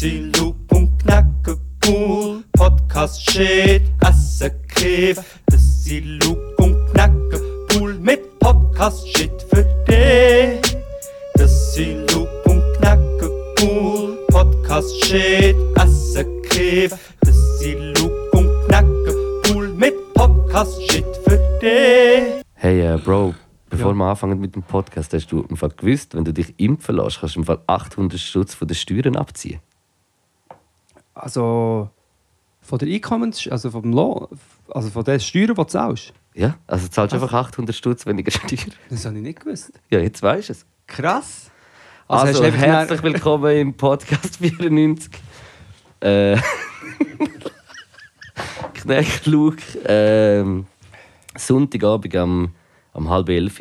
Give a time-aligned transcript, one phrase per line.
[0.00, 2.44] Loop und Knacken cool.
[2.52, 5.40] Podcast shit, Essen Kiff.
[5.56, 7.40] Sind Loop und Knacken
[7.74, 10.76] cool mit Podcast shit für dich.
[11.34, 13.30] Das sind Loop und Knacken
[13.60, 14.18] cool.
[14.28, 16.96] Podcast shit, Essen Kiff.
[17.22, 19.14] Das sind Loop und Knacken
[19.50, 22.44] cool mit Podcast shit für dich.
[22.54, 23.34] Hey, äh, Bro,
[23.68, 26.94] bevor wir anfangen mit dem Podcast, hast du im Fall gewusst, wenn du dich impfen
[26.94, 29.60] lässt, kannst du im Fall 800 Stutz von den Steuern abziehen.
[31.18, 31.90] Also
[32.60, 33.46] von der Einkommens...
[33.48, 34.28] Also vom Lohn...
[34.70, 36.12] Also von den Steuern, die du zahlst.
[36.34, 38.72] Ja, also du zahlst einfach 800 Stutz weniger Steuern.
[38.90, 39.72] Das habe ich nicht gewusst.
[39.90, 40.66] Ja, jetzt weißt du es.
[40.86, 41.50] Krass.
[42.06, 45.10] Also, du einfach herzlich willkommen im Podcast 94.
[46.00, 46.38] Äh,
[48.74, 50.66] Knecht Luke, ähm,
[51.36, 52.54] Sonntagabend am,
[52.92, 53.60] am halb elf.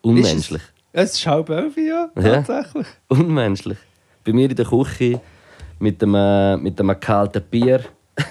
[0.00, 0.62] Unmenschlich.
[0.92, 2.42] Es ist halb elf, ja, Ja.
[2.42, 2.86] tatsächlich.
[3.08, 3.78] Unmenschlich.
[4.24, 5.20] Bei mir in der Küche
[5.82, 7.84] mit einem, mit einem kalten Bier,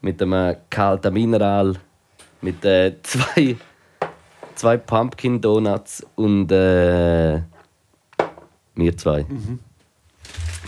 [0.00, 1.74] mit einem kalten Mineral,
[2.40, 3.56] mit äh, zwei,
[4.54, 7.40] zwei Pumpkin Donuts und äh,
[8.76, 9.26] wir zwei.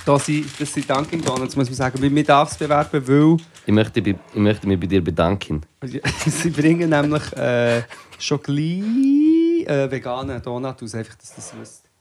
[0.05, 2.13] Das sind, das sind Dunkin' Donuts, muss man sagen.
[2.13, 5.63] Man darf es bewerben, weil Ich, möchte, ich möchte mich bei dir bedanken.
[6.27, 7.83] sie bringen nämlich äh,
[8.19, 10.95] schon gleich äh, veganen Donut aus.
[10.97, 11.92] Einfach, dass das wisst.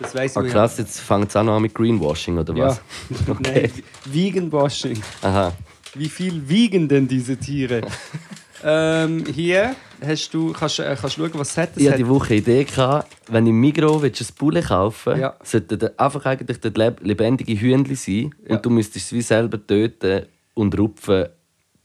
[0.00, 0.52] Das Ah, ich.
[0.52, 2.66] krass, jetzt fängt es auch noch an mit Greenwashing, oder Ja.
[2.68, 2.80] was?
[3.40, 3.70] Nein,
[4.06, 5.00] Vegan Washing.
[5.22, 5.52] Aha.
[5.94, 7.82] Wie viel wiegen denn diese Tiere?
[8.64, 11.70] ähm, hier hast du, kannst du äh, kannst schauen, was es hat.
[11.72, 15.18] Es Ich hat hatte die Woche eine Idee, gehabt, wenn im Migros ein Bulle kaufen
[15.20, 15.34] Ja.
[15.42, 18.56] sollte einfach eigentlich leb- lebendige Hühnchen sein Ja.
[18.56, 21.26] und du müsstest es wie selber töten und rupfen,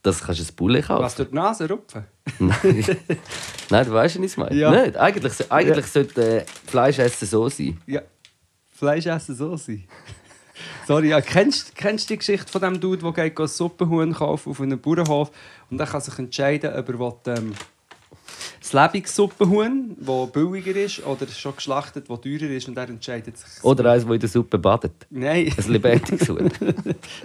[0.06, 2.04] dass du ein Bulle kaufen was durch die Nase rupfen.
[2.38, 2.84] Nein.
[3.70, 4.54] Nein, du weißt, was ich meine.
[4.54, 4.70] Ja.
[4.70, 4.96] Nicht.
[4.96, 7.80] Eigentlich, eigentlich sollte äh, Fleisch essen so sein.
[7.86, 8.02] Ja,
[8.70, 9.84] Fleisch essen so sein.
[10.86, 14.60] Sorry, ja, kennst, kennst du die Geschichte von dem Dude, der geht Suppenhuhn kaufen auf
[14.60, 15.30] einem Bauernhof
[15.70, 17.52] und dann kann sich entscheiden, ob er will, ähm,
[18.76, 23.64] das Lebenssuppenhuhn, das billiger ist, oder schon geschlachtet, das teurer ist und er entscheidet sich.
[23.64, 25.06] Oder eins, das in der Suppe badet.
[25.10, 26.50] Nein, Ein lebendiges Huhn.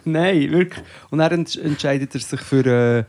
[0.06, 0.84] nein, wirklich.
[1.10, 3.04] Und dann ent entscheidet er sich für äh,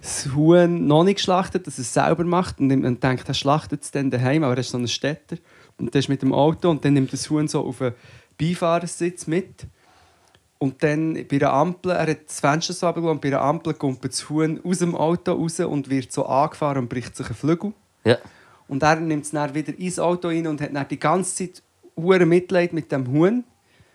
[0.00, 3.82] das Huhn noch nicht geschlachtet, dass er es selber macht und und denkt, er schlachtet
[3.82, 5.36] es dann daheim, aber er ist so ein Städter
[5.78, 7.92] und der ist mit dem Auto und dann nimmt das Huhn so auf den
[8.38, 9.66] Beifahrersitz mit
[10.62, 14.04] und dann bei einer Ampel, er hat das Fenster so und bei einer Ampel kommt
[14.04, 17.72] das Huhn aus dem Auto raus und wird so angefahren und bricht sich ein Flügel.
[18.04, 18.18] Ja.
[18.68, 21.62] Und er nimmt es dann wieder ins Auto rein und hat dann die ganze Zeit
[21.96, 23.42] hure Mitleid mit dem Huhn.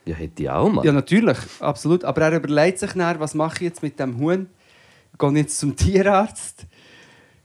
[0.05, 0.83] ja, hätte ich auch mal.
[0.83, 2.03] Ja, natürlich, absolut.
[2.03, 4.49] Aber er überlegt sich dann, was mache ich jetzt mit dem Huhn?
[5.19, 6.65] Gehe ich jetzt zum Tierarzt?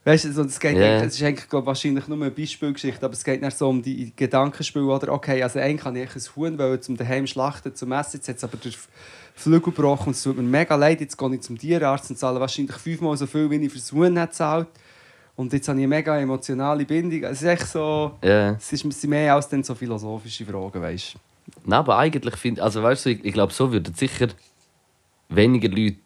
[0.04, 3.22] Weißt du, das, geht eigentlich- das ist eigentlich glaub, wahrscheinlich nur eine Beispielgeschichte, aber es
[3.22, 5.12] geht dann so um die Gedankenspiel, oder?
[5.12, 8.36] Okay, also eigentlich kann ich ein Huhn wollen, zum daheim schlachten, zum Essen, jetzt hat
[8.36, 8.72] es aber der
[9.34, 12.40] Flügel gebrochen und es tut mir mega leid, jetzt gehe ich zum Tierarzt und zahle
[12.40, 14.68] wahrscheinlich fünfmal so viel, wie ich für das Huhn habe gezahlt.
[15.36, 17.22] Und jetzt habe ich eine mega emotionale Bindung.
[17.24, 18.12] Es ist echt so...
[18.22, 18.50] Ja.
[18.52, 21.18] Es ist- es sind mehr als dann so philosophische Fragen, weißt du?
[21.64, 24.28] Nein, aber eigentlich finde also weißt du, ich, ich glaube, so würden sicher
[25.28, 25.96] weniger Leute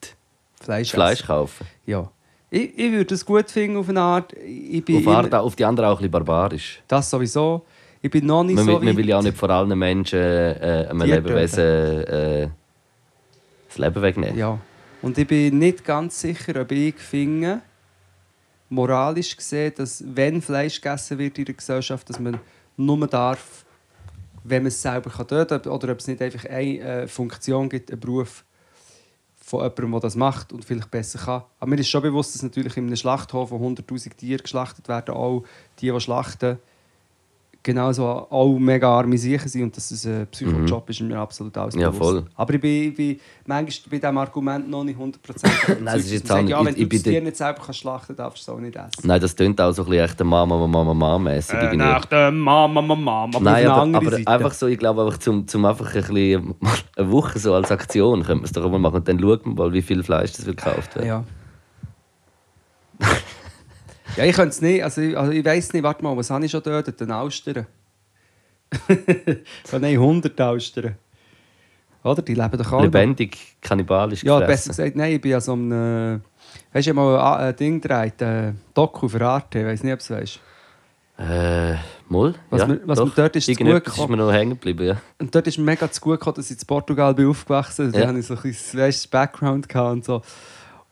[0.60, 1.66] Fleisch, Fleisch kaufen.
[1.86, 2.10] Ja.
[2.54, 4.32] Ich, ich würde es gut finden auf eine Art.
[4.34, 6.80] Ich bin Auf, immer- Art, auf die andere auch ein bisschen barbarisch.
[6.86, 7.64] Das sowieso.
[8.00, 8.96] Ich bin noch nicht Man, so will, man weit.
[8.96, 12.48] will ja auch nicht vor allen Menschen äh, einem Lebewesen äh,
[13.66, 14.38] das Leben wegnehmen.
[14.38, 14.56] Ja.
[15.02, 17.60] Und ich bin nicht ganz sicher, ob ich finde,
[18.68, 22.38] moralisch gesehen, dass wenn Fleisch gegessen wird in der Gesellschaft, dass man
[22.76, 23.64] nur darf,
[24.44, 25.72] wenn man es selber kann töten kann.
[25.72, 28.44] Oder ob es nicht einfach eine äh, Funktion gibt, einen Beruf
[29.58, 31.42] von jemandem, der das macht und vielleicht besser kann.
[31.58, 35.14] Aber mir ist schon bewusst, dass natürlich in einem Schlachthof, wo 100'000 Tiere geschlachtet werden,
[35.14, 35.44] auch
[35.80, 36.58] die, die schlachten,
[37.64, 41.56] genauso auch mega arme Sicher sind und dass es ein Psychojob ist, ist mir absolut
[41.58, 42.10] alles Ja, bewusst.
[42.10, 42.24] voll.
[42.36, 46.12] Aber ich bin, ich bin manchmal bei diesem Argument noch nicht 100% Nein, es ist
[46.12, 48.46] jetzt auch sagt, ja, nicht- wenn ich- du das Tier nicht selber kannst schlachten darfst
[48.46, 48.90] du es auch nicht essen.
[49.02, 51.54] Nein, das klingt auch so ein bisschen echt Mama, Mama, Mama mäßig.
[51.54, 51.76] Äh, irgendwie.
[51.78, 52.94] nach dem Mama, Mama,
[53.26, 56.54] Mama, Nein, aber, aber einfach so, ich glaube einfach zum, zum einfach ein bisschen
[56.96, 59.54] eine Woche so als Aktion könnte man es doch mal machen und dann schaut man
[59.56, 61.06] mal, wie viel Fleisch das gekauft wird.
[61.06, 61.24] Ja.
[64.16, 64.82] Ja, ich könnte es nicht.
[64.84, 67.00] Also, ich- also ich weiß nicht, warte mal, was habe ich schon dort?
[67.00, 67.66] Den Austern.
[69.72, 70.96] oh nein, 100 Austern.
[72.02, 72.22] Oder?
[72.22, 72.84] Die leben doch alle.
[72.84, 74.70] Lebendig, kannibalisch Ja, gefressen.
[74.70, 75.72] besser gesagt, nein, ich bin ja so einem.
[75.72, 76.20] Äh,
[76.72, 80.02] weißt du, mal ein, Ding gedreht, ein Doku für Arte, ich weiß nicht, ob du
[80.04, 80.40] es weißt.
[81.16, 81.74] Äh,
[82.08, 82.34] mal?
[82.50, 84.96] Was ja, mir- was mir dort ist gut ist mir noch hängen geblieben, ja.
[85.18, 88.00] Und dort ist mir mega zu gut gekommen, dass ich in Portugal bin aufgewachsen bin.
[88.00, 88.06] Ja.
[88.06, 90.22] Da hatte ich so ein bisschen Background und so.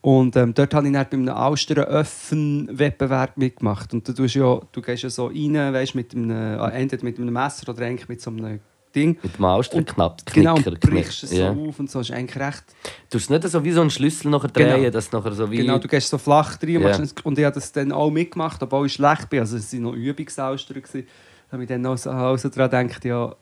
[0.02, 3.94] Und ähm, dort habe ich dann bei einem Austern-Öffen-Wettbewerb mitgemacht.
[3.94, 7.18] Und du, tust ja, du gehst ja so rein, weißt, mit einem, äh, entweder mit
[7.18, 8.58] einem Messer oder eigentlich mit so einem
[8.94, 9.16] Ding.
[9.22, 11.54] Mit dem Austerknapp, Genau, Knicker, und brichst es ja.
[11.54, 12.00] so auf und so.
[12.00, 12.64] ist eigentlich recht.
[13.10, 14.76] Du hast nicht so wie so einen Schlüssel nachher Genau.
[14.76, 15.58] drehen, dass nachher so wie...
[15.58, 18.86] Genau, du gehst so flach rein es- und ich habe das dann auch mitgemacht, obwohl
[18.86, 19.40] ich schlecht bin.
[19.40, 20.82] Also es waren noch Übungsaustern.
[20.92, 23.34] Da habe ich dann auch so, auch so daran gedacht, ja,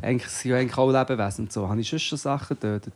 [0.00, 1.68] eigentlich sind ja eigentlich auch Lebewesen und so.
[1.68, 2.94] Habe ich schon schon Sachen getötet?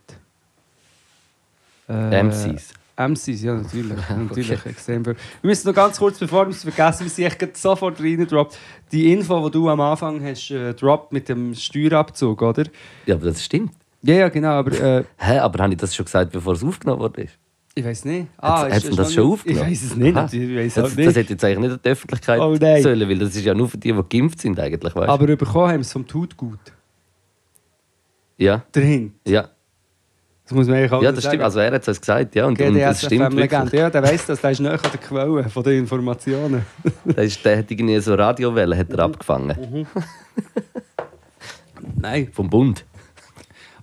[1.89, 2.73] Äh, MCs.
[2.95, 3.97] MCs, ja, natürlich.
[4.09, 5.15] natürlich extrem viel.
[5.15, 8.57] Wir müssen noch ganz kurz, bevor wir es vergessen, wir sind sofort reingedroppt.
[8.91, 12.65] Die Info, die du am Anfang hast, äh, droppt mit dem Steuerabzug, oder?
[13.07, 13.71] Ja, aber das stimmt.
[14.03, 16.99] Ja, ja, genau, aber äh, Hä, aber habe ich das schon gesagt, bevor es aufgenommen
[17.01, 17.27] wurde?
[17.75, 18.27] ich weiß nicht.
[18.41, 19.71] Ist- es ist das schon nicht- aufgenommen?
[19.71, 21.15] Ich weiß es nicht, ich weiß Das, auch das nicht.
[21.15, 22.83] hätte jetzt eigentlich nicht an die Öffentlichkeit Oh nein.
[22.83, 25.11] sollen, weil das ist ja nur für die, die geimpft sind eigentlich, weißt du?
[25.11, 26.59] Aber bekommen haben wir es vom Tutgut.
[28.37, 29.13] Ja, Dahin.
[29.27, 29.49] ja.
[30.53, 31.31] Das muss man eigentlich auch Ja, das sagen.
[31.33, 31.43] stimmt.
[31.45, 32.45] Also er hat es gesagt, ja.
[32.45, 33.73] Und, und das stimmt wirklich.
[33.73, 34.39] Ja, der weiss das.
[34.41, 36.63] Der ist näher an der Quelle von den Informationen.
[37.05, 39.13] Der, ist, der hat irgendwie so Radiowellen hat er Mhm.
[39.13, 39.87] abgefangen.
[41.99, 42.29] Nein.
[42.31, 42.85] Vom Bund.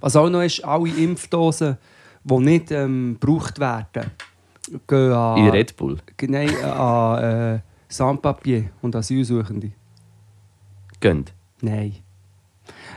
[0.01, 1.77] Was auch noch ist, alle Impfdosen,
[2.25, 4.11] die nicht ähm, gebraucht werden,
[4.87, 5.99] gehen an, In Red Bull.
[6.23, 7.23] Nein, äh, an
[7.57, 9.73] äh, Sans-Papier und Asylsuchende.
[11.01, 11.33] Gönnt.
[11.61, 11.97] Nein.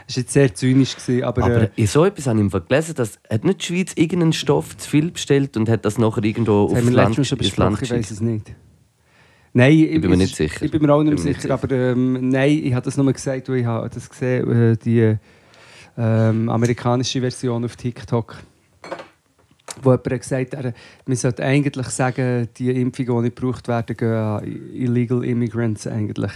[0.08, 2.52] Das war jetzt sehr zynisch, gewesen, aber, Aber äh, in so etwas habe ich im
[2.52, 5.98] Fall gelesen, dass hat nicht die Schweiz irgendeinen Stoff zu viel bestellt und hat das
[5.98, 8.12] nachher irgendwo das aufs Land, ins Land besprochen, ich weiß geschickt.
[8.12, 8.56] es nicht.
[9.54, 10.66] Nein, ich, bin mir nicht sicher.
[10.66, 13.12] Ich bin mir auch nicht mir nicht sicher, aber ähm, nein, ich habe das nur
[13.14, 15.16] gesagt, weil ich habe das gesehen, äh, die
[15.96, 18.36] ähm, amerikanische Version auf TikTok,
[19.84, 20.74] wo jemand gesagt hat,
[21.06, 24.44] man sollte eigentlich sagen, die Impfungen, die nicht gebraucht werden, gehen an
[24.74, 26.32] illegal immigrants eigentlich.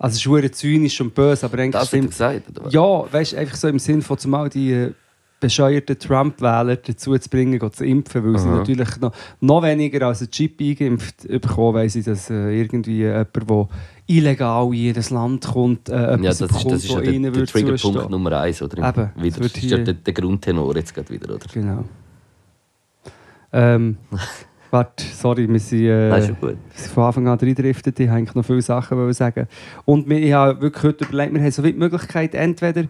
[0.00, 3.36] Also es ist zynisch und böse, aber eigentlich Das stimmt gesagt, oder ja, weißt du,
[3.36, 4.92] einfach so im Sinn von zumal die äh,
[5.40, 8.56] bescheuerten Trump-Wähler dazu zu bringen, zu impfen, weil sie Aha.
[8.56, 13.34] natürlich noch, noch weniger als ein Chip eingeimpft bekommen, weil sie dass äh, irgendwie jemand,
[13.34, 13.68] der
[14.06, 17.46] illegal in jedes Land kommt, äh, Ja, das ist, das bekommt, ist ja der, der
[17.46, 18.10] Triggerpunkt.
[18.10, 18.88] Nummer eins, oder?
[18.88, 21.46] Eben, Wieder, wird das ist ja der, der Grundtenor jetzt gerade wieder, oder?
[21.52, 21.84] Genau.
[23.52, 23.98] ähm,
[24.70, 26.22] warte, sorry, wir sind, äh, wir
[26.74, 27.98] sind von Anfang an reingedriftet.
[28.00, 29.46] Ich wollte noch viele Sachen sagen.
[29.84, 32.84] Und wir, ich habe wirklich heute überlegt, wir haben so die Möglichkeit, entweder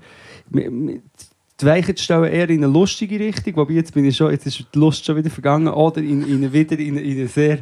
[0.52, 4.46] die Weichen zu stellen eher in eine lustige Richtung, wobei jetzt, bin ich schon, jetzt
[4.46, 7.28] ist die Lust schon wieder vergangen, oder in, in eine, wieder in, eine- in eine
[7.28, 7.58] sehr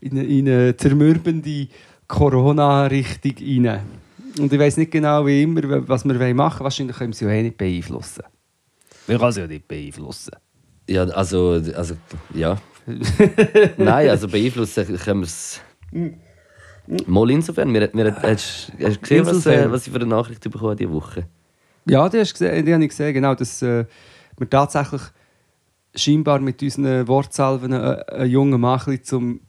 [0.00, 1.68] in eine, in eine zermürbende
[2.08, 3.32] Corona-Richtung
[3.66, 3.80] rein.
[4.38, 6.64] Und ich weiß nicht genau, wie immer, was wir machen wollen.
[6.64, 8.22] Wahrscheinlich können wir sie ja eh nicht beeinflussen.
[9.06, 10.32] Wir können sie ja nicht beeinflussen.
[10.88, 11.94] Ja, also, also
[12.34, 12.56] ja.
[13.76, 15.60] Nein, also beeinflussen können wir es.
[17.06, 17.72] Mal insofern.
[17.72, 21.26] Wir, wir, hast, du gesehen, was, äh, was ich für eine Nachricht bekommen diese Woche?
[21.86, 23.84] Ja, die, hast gesehen, die habe ich gesehen, genau, dass äh,
[24.36, 25.02] wir tatsächlich
[25.94, 29.40] scheinbar mit unseren Wortsalven einen, einen jungen Mann ein zum,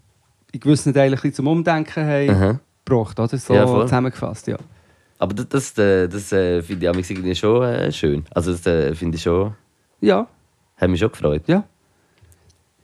[0.51, 2.59] in gewissen Teilen ein zum Umdenken haben Aha.
[2.85, 3.37] gebracht, oder?
[3.37, 4.57] So Ja, zusammengefasst, ja.
[5.19, 8.25] Aber das, das, äh, das äh, finde ich irgendwie schon äh, schön.
[8.31, 9.53] Also das äh, finde ich schon,
[10.01, 10.27] Ja,
[10.77, 11.43] hat mich schon gefreut.
[11.47, 11.63] ja.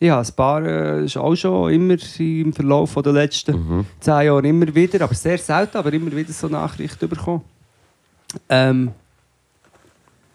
[0.02, 3.86] Ja, ein paar äh, ist auch schon immer im Verlauf der letzten Mhm.
[4.00, 7.44] zehn Jahre immer wieder, aber sehr selten, aber immer wieder so Nachrichten bekommen.
[8.48, 8.92] Ähm,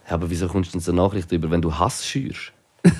[0.07, 2.53] Ja, aber wieso kommst du denn so Nachrichten über, wenn du Hass schürst?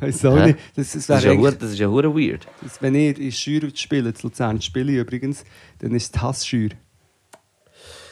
[0.00, 0.58] weiß auch nicht.
[0.76, 2.46] Das, das Das ist ja, hure- das ist ja hure weird.
[2.60, 5.44] Das, wenn ihr in Schür spielt, in Luzern spiele ich übrigens,
[5.80, 6.70] dann ist es Hassschür.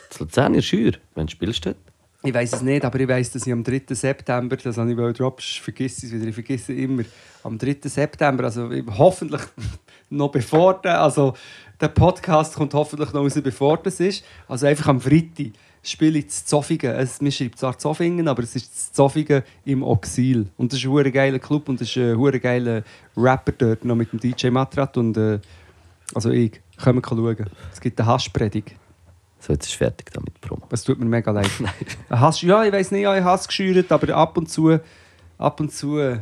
[0.09, 0.93] Das Luzern ist schür.
[1.15, 1.77] Wenn du spielst dort.
[2.23, 3.83] Ich weiß es nicht, aber ich weiß, dass ich am 3.
[3.91, 7.03] September, das habe ich droppst, vergiss es wieder, ich vergesse immer,
[7.43, 7.77] am 3.
[7.85, 9.41] September, also hoffentlich
[10.11, 11.33] noch bevor der, also
[11.81, 16.29] der Podcast kommt hoffentlich noch raus, bevor das ist, also einfach am Freitag spiele ich
[16.29, 16.95] zu Zofingen.
[16.95, 20.47] Es, man schreibt zwar Zofingen, aber es ist Zofingen im Oxil.
[20.59, 22.83] Und das ist ein geiler Club und das ist ein geiler
[23.17, 25.39] Rapper dort, noch mit dem DJ Matrat und äh,
[26.15, 27.47] also ich, kommen schauen.
[27.73, 28.75] Es gibt eine Hasspredigt.
[29.41, 30.67] So, jetzt ist fertig damit Promo.
[30.71, 31.51] Es tut mir mega leid.
[32.11, 34.79] Hast, ja, ich weiß nicht, ja, ich habe es geschürt, aber ab und zu,
[35.39, 36.21] ab und zu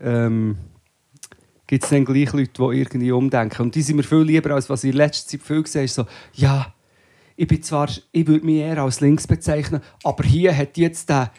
[0.00, 0.56] ähm,
[1.66, 3.62] gibt es dann gleich Leute, die irgendwie umdenken.
[3.62, 5.88] Und die sind mir viel lieber, als was ich in letzter Zeit viel gesehen habe.
[5.88, 6.72] So, ja,
[7.36, 11.30] ich bin zwar, ich würde mich eher als links bezeichnen, aber hier hat jetzt der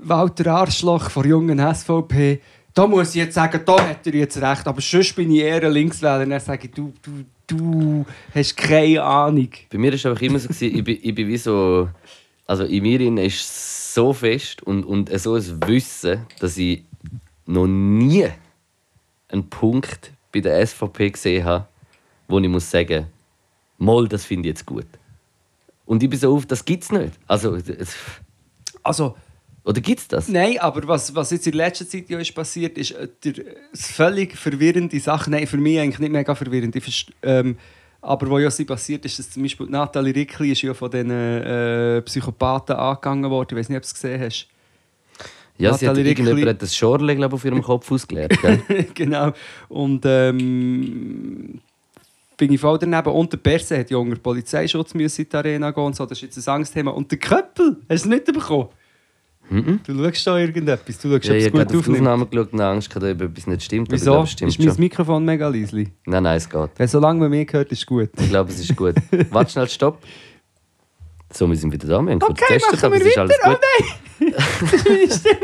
[0.00, 2.40] Walter Arschloch von jungen SVP,
[2.72, 5.64] da muss ich jetzt sagen, da hat er jetzt recht, aber sonst bin ich eher
[5.64, 6.24] ein Linkswähler.
[6.24, 9.48] Dann sage ich, du, du, du hast keine Ahnung.
[9.70, 11.88] Bei mir war es einfach immer so, gewesen, ich, bin, ich bin wie so.
[12.46, 16.82] Also in mir ist so fest und, und so ein Wissen, dass ich
[17.44, 18.28] noch nie
[19.28, 21.66] einen Punkt bei der SVP gesehen habe,
[22.28, 23.06] wo ich muss sagen
[23.78, 24.86] Moll, das finde ich jetzt gut.
[25.86, 27.14] Und ich bin so auf, das gibt es nicht.
[27.26, 27.58] Also,
[28.82, 29.16] Also,
[29.68, 30.28] oder gibt es das?
[30.28, 33.34] Nein, aber was, was jetzt in letzter Zeit ja ist passiert, ist äh, der,
[33.70, 35.30] das völlig verwirrende Sache.
[35.30, 36.74] Nein, für mich eigentlich nicht mega verwirrend.
[37.22, 37.56] Ähm,
[38.00, 41.10] Aber was ja sie passiert ist, dass zum Beispiel Nathalie Rickli ist ja von diesen
[41.10, 43.48] äh, Psychopathen angegangen worden.
[43.50, 44.48] Ich weiß nicht, ob du es gesehen hast.
[45.58, 48.32] Ja, sie hat Nathalie Rickli- irgendjemand hat das Schorle glaub, auf ihrem Kopf ausgeleert.
[48.94, 49.32] Genau.
[49.68, 51.60] Und ähm,
[52.38, 53.10] bin ich voll daneben.
[53.10, 56.06] Und der Perse hat ja unter Polizeischutz müssen in die Arena gehen und so.
[56.06, 56.92] Das ist jetzt ein Angstthema.
[56.92, 58.68] Und der Köppel, hast du es nicht bekommen?
[59.50, 59.80] Mhm.
[59.86, 60.98] Du schaust da irgendetwas.
[60.98, 61.90] Du schaust, Ja, ob ich es habe auf die.
[61.92, 63.88] Aufnahme geschaut und Angst gehabt, ob etwas nicht stimmt.
[63.88, 64.10] aber ich Wieso?
[64.12, 64.78] glaube, es stimmt Ist mein schon.
[64.80, 65.76] Mikrofon mega leise?
[66.06, 66.70] Nein, nein, es geht.
[66.76, 68.10] Wenn solange man mich hört, ist gut.
[68.20, 68.94] Ich glaube, es ist gut.
[69.30, 70.02] Warte schnell, stopp.
[71.32, 72.00] So, wir sind wieder da.
[72.02, 73.58] Wir haben kurz Okay, getestet, aber wir es ist alles gut.
[73.58, 74.34] Oh nein!
[74.60, 75.38] das ist meine Stimme.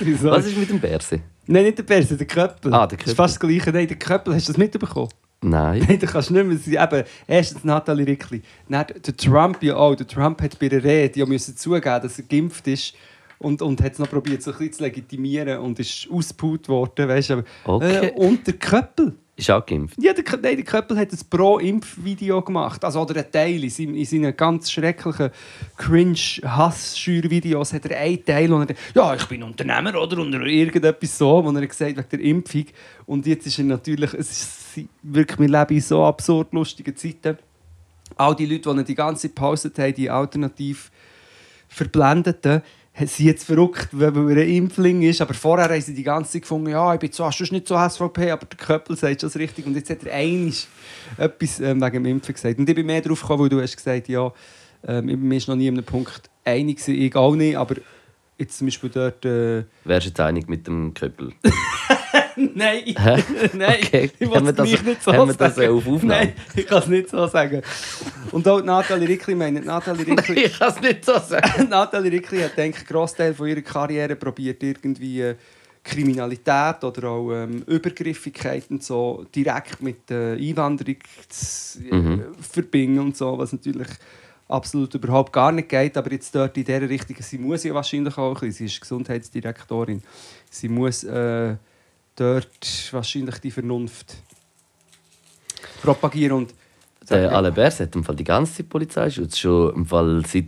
[0.00, 0.30] Wieso?
[0.30, 1.20] Was ist mit dem Berse?
[1.46, 2.74] Nein, nicht der Perse, der Köppel.
[2.74, 3.14] Ah, der Das ist Köppel.
[3.14, 3.72] fast das Gleiche.
[3.72, 5.08] Nein, der Köppel, hast du das mitbekommen?
[5.40, 5.84] Nein.
[5.88, 6.56] Nein, du kannst nicht mehr.
[6.56, 8.42] Sie, eben, erstens Nathalie Rickli.
[8.68, 9.94] Dann der Trump ja auch.
[9.94, 12.94] Der Trump hat bei der Rede ja müssen zugeben, dass er geimpft ist.
[13.40, 17.08] Und, und hat es noch probiert, so ein bisschen zu legitimieren und ist ausgebaut worden.
[17.08, 18.08] Weißt, aber, Okay.
[18.08, 19.14] äh, und der Köppel.
[19.36, 19.94] Ist auch geimpft.
[20.02, 22.84] Ja, der, nein, der Köppel hat ein Pro-Impf-Video gemacht.
[22.84, 23.62] Also, oder ein Teil.
[23.62, 25.30] In, seinem, in seinen ganz schrecklichen
[25.76, 31.44] Cringe-Hass-Schür-Videos hat er einen Teil, wo er ja, ich bin Unternehmer oder, oder irgendetwas so,
[31.44, 32.64] wo er gesagt hat, wegen der Impfung.
[33.06, 34.57] Und jetzt ist er natürlich, es ist
[35.02, 37.38] wirklich, wir leben in so absurd lustigen Zeiten.
[38.16, 40.90] All die Leute, die die ganze Zeit gepostet haben, die alternativ
[41.68, 42.62] Verblendeten,
[43.06, 45.20] sind jetzt verrückt, weil er ein Impfling ist.
[45.20, 47.76] Aber vorher haben sie die ganze Zeit gefunden, ja, ich bin zwar sonst nicht so
[47.76, 49.66] SVP, aber der Köppel sagt das richtig.
[49.66, 50.66] Und jetzt hat er einiges
[51.16, 52.58] etwas ähm, wegen dem Impfen gesagt.
[52.58, 54.32] Und ich bin mehr darauf gekommen, weil du hast gesagt, ja,
[54.86, 57.76] ähm, ich bin mir noch nie an einem Punkt einig gewesen, ich auch nicht, aber
[58.38, 59.24] jetzt zum Beispiel dort...
[59.24, 61.32] Äh, Wärst du jetzt einig mit dem Köppel?
[62.54, 63.22] Nein, Hä?
[63.54, 64.10] nein, Okay.
[64.18, 65.72] ich will das- mich nicht so wir das sagen.
[65.76, 66.06] auf Aufnahme?
[66.26, 67.62] Nein, ich kann es nicht so sagen.
[68.32, 70.44] Und auch Nathalie Rickli, meine Nathalie Rickli...
[70.44, 71.68] ich kann es nicht so sagen.
[71.70, 75.34] Nathalie Rickli hat, denke ich, einen Großteil von ihrer Karriere probiert, irgendwie äh,
[75.82, 80.96] Kriminalität oder auch ähm, Übergriffigkeit und so direkt mit der Einwanderung
[81.28, 82.22] zu äh, Mhm.
[82.40, 83.88] verbinden und so, was natürlich
[84.48, 85.96] absolut überhaupt gar nicht geht.
[85.96, 88.80] Aber jetzt dort in dieser Richtung, sie muss ja wahrscheinlich auch ein bisschen, sie ist
[88.80, 90.02] Gesundheitsdirektorin,
[90.50, 91.56] sie muss äh,
[92.20, 94.16] dort wahrscheinlich die Vernunft
[95.82, 96.54] propagieren und
[97.08, 99.38] Der Alain Berse hat im Fall die ganze Zeit Polizeischutz.
[99.38, 100.44] Schon im Fall seit.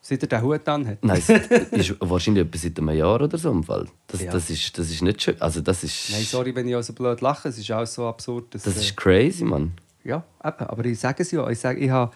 [0.00, 1.04] seit er den Hut an hat.
[1.04, 1.22] Nein,
[1.70, 3.86] ist wahrscheinlich etwa seit einem Jahr oder so im Fall.
[4.06, 4.32] Das, Ja.
[4.32, 5.40] das, ist, das ist nicht schön.
[5.40, 6.10] Also, das ist.
[6.10, 8.54] Nein, sorry, wenn ich auch so blöd lache, es ist auch so absurd.
[8.54, 9.72] Dass, Das äh, ist crazy, Mann.
[10.04, 10.66] Ja, eben.
[10.66, 11.48] Aber ich sage es ja.
[11.48, 12.12] Ich, sage, ich, habe,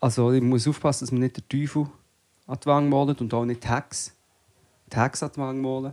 [0.00, 1.86] also ich muss aufpassen, dass man nicht den Teufel
[2.46, 4.14] an die Wange malt und auch nicht die Hex.
[4.92, 5.92] Die Hex an die Wange malen.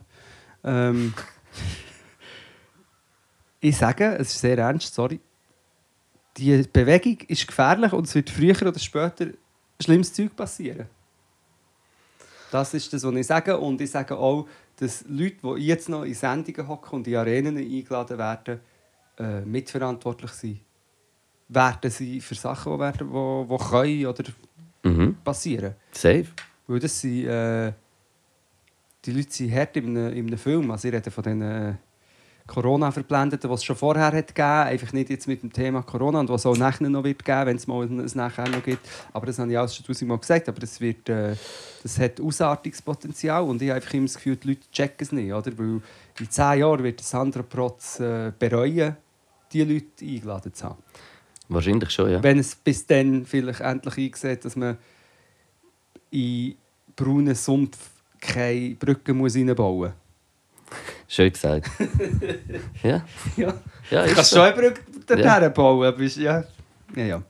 [0.63, 1.13] Ähm,
[3.59, 5.19] ich sage, es ist sehr ernst, sorry.
[6.37, 9.27] Die Bewegung ist gefährlich und es wird früher oder später
[9.81, 10.87] schlimmes Zeug passieren.
[12.51, 13.57] Das ist das, was ich sage.
[13.57, 17.57] Und ich sage auch, dass Leute, die jetzt noch in Sendungen hocken und in Arenen
[17.57, 18.59] eingeladen werden,
[19.17, 20.59] äh, mitverantwortlich sind.
[21.49, 24.23] Werden sie für Sachen, die, werden, die, die können oder
[24.81, 25.17] Mhm.
[25.23, 25.75] passieren.
[25.91, 26.27] Safe.
[26.67, 27.73] Weil das sind, äh,
[29.05, 30.71] die Leute sind hart in einem, in einem Film.
[30.71, 31.73] Also ich rede von den äh,
[32.47, 36.29] Corona-Verblendeten, die es schon vorher hat gegeben Einfach nicht jetzt mit dem Thema Corona und
[36.29, 38.89] was auch nachher noch wird geben, wenn es mal ein nachher noch gibt.
[39.13, 40.49] Aber das habe ich alles schon tausendmal gesagt.
[40.49, 41.35] Aber das, wird, äh,
[41.83, 45.31] das hat Ausartungspotenzial und ich habe einfach immer das Gefühl, die Leute checken es nicht.
[45.31, 45.57] Oder?
[45.57, 45.81] Weil
[46.19, 48.97] in zehn Jahren wird Sandra Protz äh, bereuen,
[49.53, 50.83] diese Leute eingeladen zu haben.
[51.49, 52.21] Wahrscheinlich schon, ja.
[52.21, 54.77] Wenn es bis dann vielleicht endlich eingesehen dass man
[56.11, 56.55] in
[56.95, 57.77] braunen Sumpf
[58.19, 59.93] keine Brücke muss reinbauen
[61.07, 61.69] Schön gesagt.
[62.83, 62.91] ja.
[62.91, 63.01] muss.
[63.37, 63.53] Ja.
[63.89, 64.35] ja Du kannst so.
[64.37, 65.49] schon eine Brücke dorthin Ja.
[65.49, 66.43] bauen, aber ja.
[66.95, 67.23] Ja, ja.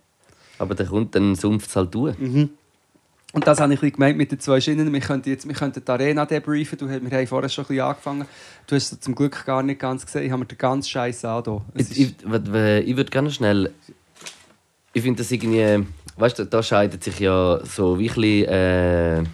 [0.58, 2.18] Aber dann kommt dann sumpft es halt durch.
[2.20, 2.50] Mhm.
[3.32, 4.92] Und das habe ich ein bisschen gemeint mit den zwei Schienen.
[4.92, 6.78] Wir könnten, jetzt, wir könnten die Arena debriefen.
[6.80, 8.26] Du, wir haben vorher schon ein bisschen angefangen.
[8.66, 10.24] Du hast es zum Glück gar nicht ganz gesehen.
[10.26, 11.62] Ich habe mir den ganzen Scheiß an.
[11.76, 13.72] Ich, ich, ich würde gerne schnell.
[14.94, 15.86] Ich finde das irgendwie.
[16.18, 18.48] Weißt du, da scheidet sich ja so wirklich.
[18.48, 19.28] Äh, die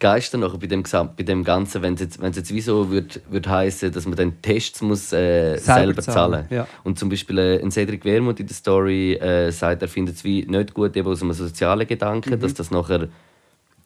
[0.00, 0.82] Geister nachher bei dem,
[1.16, 4.16] bei dem Ganzen, wenn es jetzt, wenn's jetzt wie so würde würd heißen, dass man
[4.16, 6.46] dann Tests muss, äh, Selber selber, zahlen, zahlen.
[6.50, 6.66] ja.
[6.82, 10.24] Und zum Beispiel äh, ein Cedric Wermuth in der Story äh, sagt, er findet es
[10.24, 12.40] wie nicht gut eben aus einem sozialen Gedanken, Mhm.
[12.40, 13.08] dass das nachher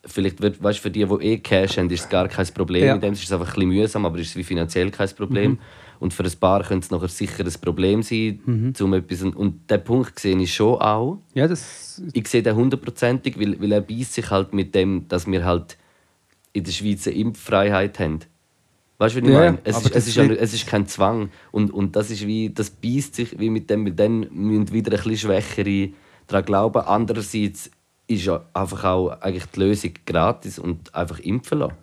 [0.07, 2.85] vielleicht wird, weißt, für die, die eh Cash haben, ist es gar kein Problem.
[2.85, 2.95] Ja.
[2.95, 5.53] In dem ist es einfach ein bisschen mühsam, aber es ist wie finanziell kein Problem.
[5.53, 5.59] Mhm.
[6.01, 8.75] Und für ein Paar könnte es nachher sicher ein Problem sein, Mhm.
[8.75, 9.23] zum etwas.
[9.23, 11.19] Und den Punkt sehe ich schon auch.
[11.35, 15.27] ja, das Ich sehe den hundertprozentig, weil, weil er beißt sich halt mit dem, dass
[15.27, 15.79] wir halt
[16.55, 18.21] in der Schweiz eine Impffreiheit haben.
[18.99, 19.59] Weißt du, wie ich Ja, meine?
[19.65, 21.31] Es ist, es, ist ja, es ist kein Zwang.
[21.53, 24.93] Und, und das ist wie, das beißt sich wie mit dem, weil dann müssen wieder
[24.93, 25.91] ein bisschen Schwächere
[26.27, 26.83] daran glauben.
[26.83, 27.71] Andererseits
[28.07, 31.75] ist ja einfach auch eigentlich die Lösung gratis und einfach impfen lassen.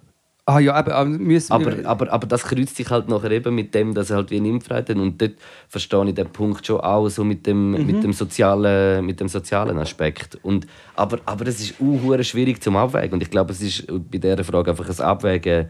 [0.45, 3.93] Ah ja, aber müssen Aber, aber, aber das kreuzt sich halt nachher eben mit dem,
[3.93, 4.89] dass er halt wie eine Impfreihe hat.
[4.89, 5.33] Und dort
[5.69, 7.85] verstehe ich den Punkt schon auch so mit dem, Mhm.
[7.85, 10.39] mit dem, sozialen, mit dem sozialen Aspekt.
[10.41, 13.13] Und, aber, aber es ist auch schwierig zum Abwägen.
[13.13, 15.69] Und ich glaube, es ist bei dieser Frage einfach ein Abwägen,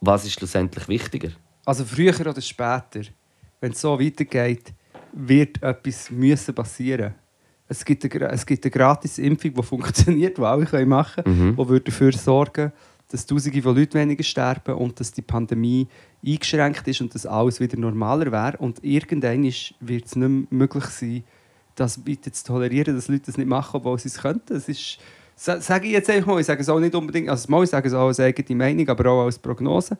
[0.00, 1.30] was ist schlussendlich wichtiger.
[1.64, 3.02] Also früher oder später,
[3.60, 4.72] wenn es so weitergeht,
[5.12, 7.14] wird etwas müssen passieren.
[7.70, 11.68] Es gibt eine, es gibt eine gratis Impfung, die funktioniert, die alle machen können, die
[11.68, 12.72] würde dafür sorgen,
[13.10, 15.86] dass Tausende von Leuten weniger sterben und dass die Pandemie
[16.24, 18.56] eingeschränkt ist und dass alles wieder normaler wäre.
[18.58, 19.42] Und irgendwann
[19.80, 21.24] wird es nicht mehr möglich sein,
[21.76, 24.54] das weiter zu tolerieren, dass Leute das nicht machen, obwohl sie es könnten.
[24.54, 24.98] Es ist,
[25.34, 27.70] sa- sage ich jetzt einfach mal, ich sage es auch nicht unbedingt, also mal, ich
[27.70, 29.96] sage es auch als eigene Meinung, aber auch als Prognose.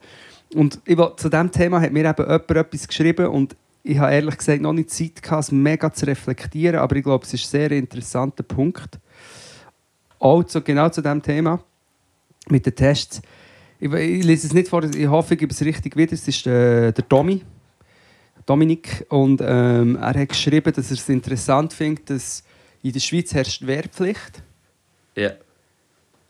[0.55, 4.37] Und will, zu diesem Thema hat mir eben jemand etwas geschrieben und ich habe ehrlich
[4.37, 7.49] gesagt noch nicht Zeit gehabt, es mega zu reflektieren, aber ich glaube, es ist ein
[7.49, 8.99] sehr interessanter Punkt.
[10.19, 11.63] Auch zu, genau zu diesem Thema
[12.49, 13.21] mit den Tests.
[13.79, 16.13] Ich, ich lese es nicht vor, ich hoffe, ich gebe es richtig wieder.
[16.13, 17.41] Es ist der, der Domi,
[18.45, 22.43] Dominik, und ähm, er hat geschrieben, dass er es interessant findet, dass
[22.83, 24.43] in der Schweiz herrscht Wehrpflicht
[25.15, 25.31] Ja.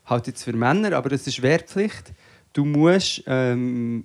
[0.06, 2.12] halt jetzt für Männer, aber es ist Wehrpflicht.
[2.52, 4.04] Du musst ähm,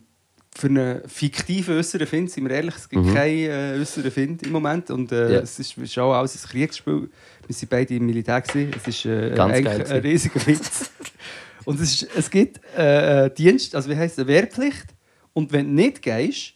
[0.58, 3.14] für einen fiktiven äußeren Find, sind wir ehrlich, es gibt Mhm.
[3.14, 5.40] keinen äh, äußeren Find im Moment und äh, Ja.
[5.42, 7.10] es ist, auch alles ein Kriegsspiel.
[7.48, 8.72] Wir waren beide im Militär, gewesen.
[8.76, 10.02] es ist äh, eigentlich ein gewesen.
[10.02, 10.92] riesiger Witz.
[11.66, 14.88] und es, ist, es gibt äh, äh, Dienst, also wie heisst es, Wehrpflicht
[15.34, 16.54] und wenn du nicht gehst,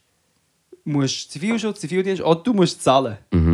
[0.83, 3.17] musst du Zivilschutz, Zivildienst, oder du musst zahlen.
[3.31, 3.50] Mhm.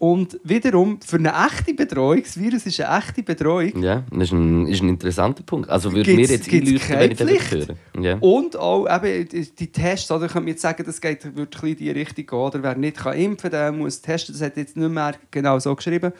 [0.00, 4.32] Und wiederum, für eine echte Bedrohung, das Virus ist eine echte Bedrohung, Ja, das ist
[4.32, 5.68] ein, ist ein interessanter Punkt.
[5.68, 8.02] Also würde mir jetzt einleuchten, keine wenn ich das höre.
[8.02, 8.16] Ja.
[8.18, 11.68] Und auch eben die die Tests, oder ich könnte jetzt sagen, das geht, ein bisschen
[11.68, 12.38] in die Richtung gehen.
[12.38, 14.34] Oder wer nicht kann impfen kann, der muss testen.
[14.34, 16.14] Das hat jetzt nicht mehr genau so geschrieben.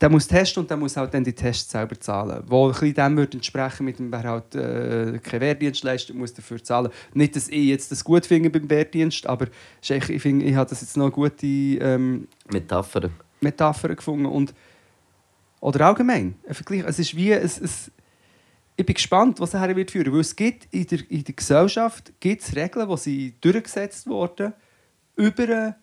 [0.00, 2.44] Der muss testen und der muss halt dann die Tests selber zahlen.
[2.46, 6.32] Wo ein bisschen dem würde entsprechen, mit dem, wer halt äh, keinen Wehrdienst leistet, muss
[6.32, 6.92] dafür zahlen.
[7.14, 9.48] Nicht, dass ich jetzt das gut finde beim Wehrdienst, aber
[9.82, 13.10] es ich finde, ich habe das jetzt noch eine gute ähm, Metapher.
[13.40, 14.26] Metapher gefunden.
[14.26, 14.54] Und,
[15.58, 16.84] oder allgemein, ein Vergleich.
[16.86, 17.32] Es ist wie...
[17.32, 17.90] Es, es,
[18.76, 20.12] ich bin gespannt, was er wird führen.
[20.12, 24.52] Weil es gibt in der, in der Gesellschaft gibt's Regeln, die sie durchgesetzt wurden,
[25.16, 25.74] über...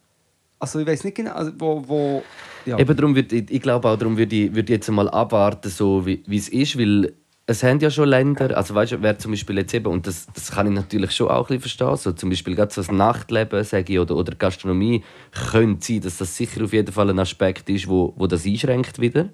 [0.59, 1.83] Also ich weiß nicht genau, also wo...
[1.87, 2.23] wo
[2.65, 2.79] ja.
[2.79, 5.69] Eben darum würde ich, ich glaube auch, darum würde ich, würde ich jetzt mal abwarten,
[5.69, 7.13] so wie, es ist, weil
[7.45, 10.25] es haben ja schon Länder, also weißt du, wer zum Beispiel jetzt eben, und das,
[10.33, 12.91] das kann ich natürlich schon auch ein bisschen verstehen, so zum Beispiel gerade so das
[12.91, 15.03] Nachtleben, sage ich, oder, oder Gastronomie,
[15.51, 18.99] könnte sein, dass das sicher auf jeden Fall ein Aspekt ist, wo, wo das einschränkt
[18.99, 19.29] wieder.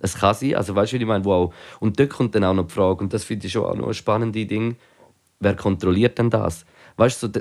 [0.00, 1.54] Es kann sein, also weißt du, wie ich meine, wow.
[1.80, 3.88] Und dort kommt dann auch noch die Frage, und das finde ich schon auch noch
[3.88, 4.76] ein spannendes Ding,
[5.40, 6.66] wer kontrolliert denn das?
[6.98, 7.40] Weißt du, so,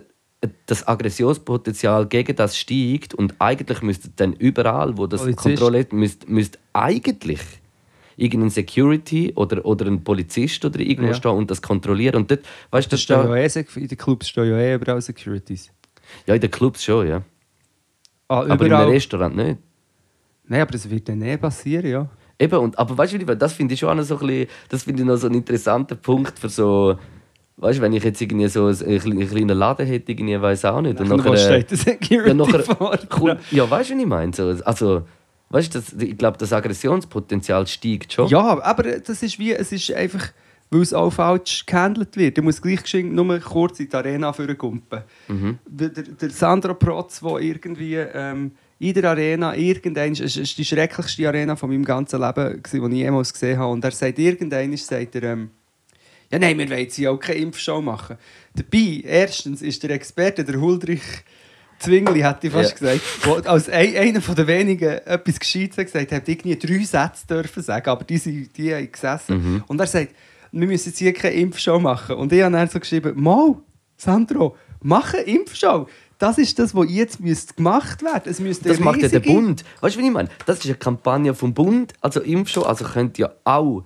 [0.68, 5.44] das Aggressionspotenzial gegen das steigt und eigentlich müsste dann überall, wo das Polizist.
[5.44, 7.40] kontrolliert, müsste, müsste eigentlich
[8.18, 11.14] irgendein Security oder, oder ein Polizist oder irgendwo Ja.
[11.16, 12.16] stehen und das kontrollieren.
[12.18, 15.02] Und dort, weißt das stehen ja da, eh, in den Clubs stehen ja eh überall
[15.02, 15.72] Securities.
[16.28, 17.22] ja, in den Clubs schon, ja.
[18.28, 18.90] Ah, Aber im überall.
[18.90, 19.58] Restaurant nicht.
[20.48, 22.10] Nein, aber das wird dann eh passieren, ja.
[22.38, 24.84] Eben, und, aber weißt du, das finde ich schon auch noch so ein bisschen, das
[24.84, 26.98] finde ich noch so einen interessanten Punkt für so,
[27.58, 30.82] weißt du, wenn ich jetzt irgendwie so einen, einen kleinen Laden hätte, irgendwie, weiß auch
[30.82, 31.00] nicht.
[31.00, 32.98] Und Nachher, nachher, steht der Security ja, nachher vor?
[33.52, 34.34] ja, weißt du, was ich meine?
[34.34, 35.04] So, also,
[35.50, 38.28] weißt du, das, ich glaube, das Aggressionspotenzial steigt schon.
[38.28, 40.32] Ja, aber das ist wie, es ist einfach,
[40.70, 42.38] weil es auch falsch gehandelt wird.
[42.38, 45.02] Du musst gleich nur kurz in die Arena für Gumpen.
[45.28, 45.60] Mhm.
[45.66, 51.28] Der, der, Sandro Protz, der irgendwie ähm, in der Arena, irgendein, es ist die schrecklichste
[51.28, 53.72] Arena von meinem ganzen Leben, die ich jemals gesehen habe.
[53.72, 55.52] Und er sagt, irgendein sagt er, ähm,
[56.32, 58.18] ja nein, wir wollen jetzt hier auch keine Impfshow machen.
[58.56, 61.02] Dabei, erstens ist der Experte, der Huldrich
[61.80, 62.94] Zwingli, hätte ich fast Ja.
[62.94, 66.84] gesagt, wo als ein, einer von den wenigen etwas Gescheites hat gesagt hat, irgendwie drei
[66.84, 69.38] Sätze dürfen sagen, aber die, sind, die haben gesessen.
[69.38, 69.64] Mhm.
[69.68, 70.16] Und er sagt,
[70.52, 72.16] wir müssen jetzt hier keine Impfshow machen.
[72.16, 73.56] Und ich habe dann so geschrieben, Mal,
[73.98, 75.88] Sandro, mach eine Impfshow.
[76.18, 79.66] Das ist das, was jetzt müsste gemacht werden Es müsste Das macht ja der Bund.
[79.82, 80.30] Weißt du, wie ich meine?
[80.46, 83.84] Das ist eine Kampagne vom Bund, also Impfshow, also könnte ja auch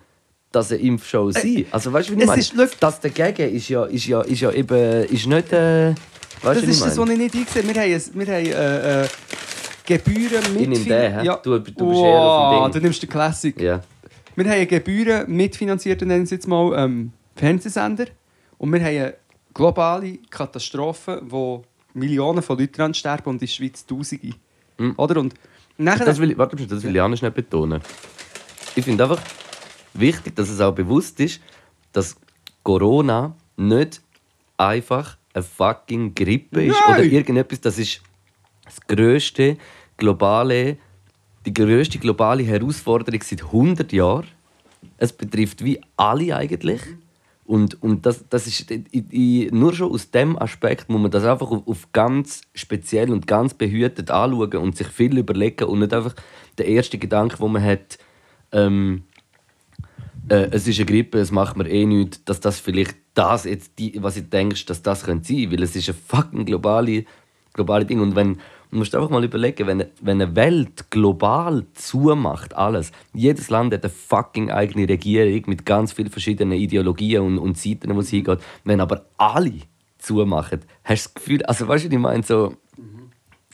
[0.51, 1.65] das eine Impfshow sein.
[1.71, 2.63] Also weißt du, wie ich es meine?
[2.63, 5.89] ist- das dagegen ist ja, ist ja, ist ja eben, ist nicht, äh,
[6.41, 7.75] weißt Das ist das, was ich nicht eingesehen habe.
[7.75, 9.07] Wir haben, wir haben äh, äh,
[9.85, 10.61] Gebühren mit...
[10.61, 11.37] Ich nehme den, hä?
[11.43, 12.81] Du- du bist eher auf wow, dem Ding.
[12.81, 13.59] du nimmst den Classic.
[13.61, 13.81] Ja.
[14.35, 18.05] Wir haben Gebühren mitfinanziert, nennen sie jetzt mal, ähm, Fernsehsender.
[18.57, 19.13] Und wir haben eine
[19.53, 24.29] globale Katastrophe, wo Millionen von Leuten dran sterben und in der Schweiz Tausende.
[24.77, 24.93] Mhm.
[24.97, 25.19] Oder?
[25.19, 25.33] Und
[25.77, 26.05] nachher...
[26.05, 27.81] Das will, ich- warte, das will ich auch schnell betonen.
[28.75, 29.19] Ich finde einfach
[29.93, 31.41] wichtig, dass es auch bewusst ist,
[31.91, 32.15] dass
[32.63, 34.01] Corona nicht
[34.57, 36.95] einfach eine fucking Grippe ist Nein!
[36.95, 37.61] oder irgendetwas.
[37.61, 38.01] Das ist
[38.65, 39.57] das größte
[39.97, 40.77] globale,
[41.45, 44.27] die größte globale Herausforderung seit 100 Jahren.
[44.97, 46.81] Es betrifft wie alle eigentlich.
[47.45, 51.49] Und, und das, das ist, ich, nur schon aus dem Aspekt muss man das einfach
[51.49, 56.13] auf, auf ganz speziell und ganz behütet anschauen und sich viel überlegen und nicht einfach
[56.59, 57.97] der erste Gedanke, den man hat,
[58.51, 59.03] ähm,
[60.29, 63.77] äh, es ist eine Grippe, es macht mir eh nichts, dass das vielleicht das jetzt,
[63.79, 67.05] die, was ich denkst, dass das könnte sein, weil es ist ein fucking globale,
[67.53, 68.39] globale Ding und wenn
[68.71, 73.83] Du musst einfach mal überlegen, wenn, wenn eine Welt global zumacht, alles, jedes Land hat
[73.83, 78.39] eine fucking eigene Regierung mit ganz vielen verschiedenen Ideologien und, und Seiten, wo es hingeht.
[78.63, 79.61] Wenn aber alle
[79.97, 82.53] zumachen, hast du das Gefühl, also weißt du, ich meine, so,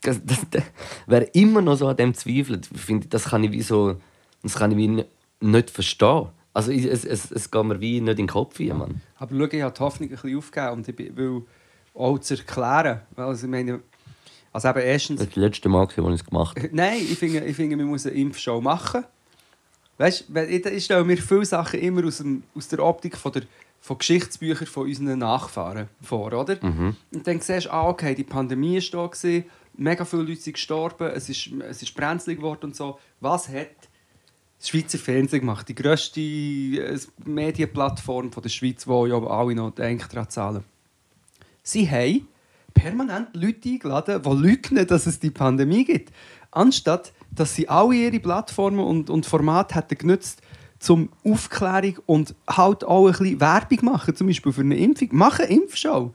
[0.02, 0.64] das, das, das,
[1.08, 3.96] wer immer noch so an dem zweifelt, finde das kann ich wie so,
[4.44, 5.06] das kann ich wie
[5.40, 6.28] nicht verstehen.
[6.56, 9.02] Also es, es, es geht mir wie nicht in den Kopf rein, Mann.
[9.18, 11.42] Aber schau, ich habe die Hoffnung ein bisschen aufgegeben und ich will
[11.94, 13.82] auch zu erklären, weil also ich meine,
[14.54, 15.20] also eben erstens...
[15.20, 16.70] Das das letzte Mal, als ich es gemacht habe.
[16.72, 19.04] Nein, ich finde, ich finde, man muss eine Impfshow machen.
[19.98, 23.44] Weißt du, ich stelle mir viele Sachen immer aus, dem, aus der Optik von, der,
[23.82, 26.58] von Geschichtsbüchern von unseren Nachfahren vor, oder?
[26.62, 26.96] Mhm.
[27.14, 29.44] Und dann siehst du, ah, okay, die Pandemie war da, gewesen,
[29.76, 32.98] mega viele Leute sind gestorben, es ist, es ist brenzlig geworden und so.
[33.20, 33.90] Was hat
[34.60, 35.68] Schweizer Fernsehen gemacht?
[35.70, 40.64] Die grösste äh, Medienplattform der Schweiz, wo ja alle noch eigentlich daran zahlen.
[41.62, 42.28] Sie haben
[42.74, 46.14] permanent Leute eingeladen, die leugnen, dass es die Pandemie gibt.
[46.52, 50.42] Anstatt, dass sie alle ihre Plattformen und, und Formate hätten genutzt
[50.80, 55.10] zum Aufklärung und halt auch ein bisschen Werbung machen, zum Beispiel für eine Impfung.
[55.12, 56.14] Machen eine Impfshow.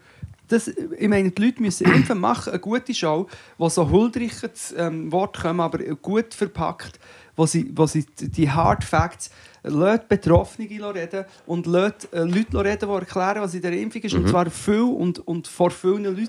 [0.49, 3.27] Das, ich meine, die Leute müssen impfen, machen eine gute Show,
[3.57, 4.33] wo so huldreich
[4.77, 6.99] ähm, Wort kommen, aber gut verpackt,
[7.41, 9.31] wo sie, wo sie die Hard Facts
[9.63, 14.13] lässt Betroffene reden und lässt äh, Leute reden, die erklären, was in der Impfung ist.
[14.13, 14.21] Mhm.
[14.21, 16.29] Und zwar viel und, und vor vielen Leuten.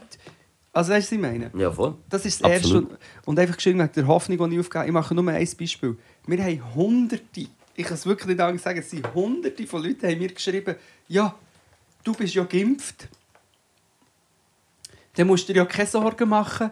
[0.71, 1.51] Also weißt du, was ich meine?
[1.53, 1.95] Ja, voll.
[2.09, 2.49] Das ist das.
[2.49, 2.87] Erste.
[3.25, 4.85] Und einfach geschrieben wegen der Hoffnung, die ich aufgebe.
[4.85, 5.97] Ich mache nur ein Beispiel.
[6.25, 10.07] Wir haben Hunderte, ich kann es wirklich nicht anders sagen, es sind Hunderte von Leuten
[10.07, 10.75] haben mir geschrieben,
[11.09, 11.35] ja,
[12.05, 13.09] du bist ja geimpft.
[15.15, 16.71] Dann musst du dir ja keine Sorgen machen.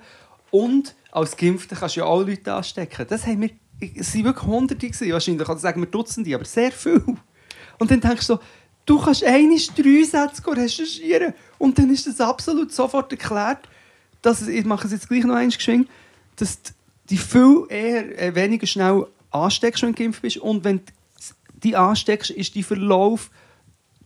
[0.49, 3.05] Und als Geimpfter kannst du ja alle Leute anstecken.
[3.09, 6.71] Das haben wir es waren wirklich Hunderte, gewesen, wahrscheinlich, also sagen wir Dutzende, aber sehr
[6.71, 7.03] viel.
[7.77, 8.39] Und dann denkst du so,
[8.85, 11.33] du kannst einmal drei Sätze recherchieren.
[11.57, 13.69] Und dann ist das absolut sofort erklärt,
[14.21, 15.87] dass, ich mache es jetzt gleich noch einmal geschwind,
[16.35, 16.59] dass
[17.09, 20.37] die viel eher äh, weniger schnell ansteckst, wenn du geimpft bist.
[20.37, 20.83] Und wenn du
[21.63, 23.29] die ansteckst, ist die Verlauf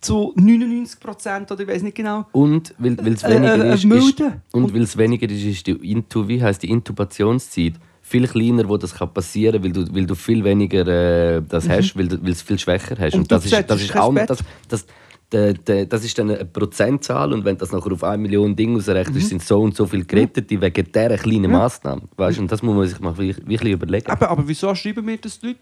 [0.01, 2.25] zu 99 Prozent oder ich weiß nicht genau.
[2.31, 5.91] Und weil es weniger äh, äh, ist, ist, und weil es weniger ist, ist die
[5.91, 7.73] Intu, wie heißt die Intubationszeit
[8.13, 11.71] viel kleiner, wo das passieren kann, weil du, weil du viel weniger äh, das mhm.
[11.71, 13.15] hast, weil du es viel schwächer hast.
[13.15, 14.85] Und, und das, ist, das ist auch das, das,
[15.31, 18.55] de, de, das ist dann eine Prozentzahl und wenn du das nachher auf eine Million
[18.55, 19.29] Dinge ausrechnest, mhm.
[19.29, 21.57] sind so und so viele gerettet, die wegen dieser kleinen ja.
[21.57, 22.03] Massnahme.
[22.15, 22.37] Weißt?
[22.37, 24.11] Und das muss man sich mal wirklich überlegen.
[24.11, 25.59] Aber, aber wieso schreiben wir das die Leute?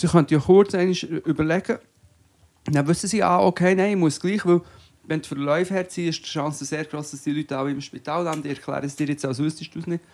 [0.00, 1.78] Sie können ja kurz überlegen,
[2.66, 4.60] dann wissen sie, ah, okay, nein, ich muss gleich, weil
[5.08, 8.22] wenn du Verläufe herziehst, ist die Chance sehr groß, dass die Leute auch im Spital
[8.22, 8.46] landen.
[8.46, 10.04] Ich erkläre es dir jetzt, als wüsstest du es nicht.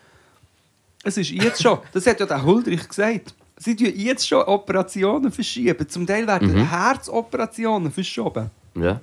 [1.04, 5.30] Es ist jetzt schon, das hat ja der Huldrich gesagt, sie tun jetzt schon Operationen
[5.30, 5.88] verschieben.
[5.88, 6.68] Zum Teil werden mhm.
[6.68, 8.50] Herzoperationen verschoben.
[8.74, 9.00] Ja.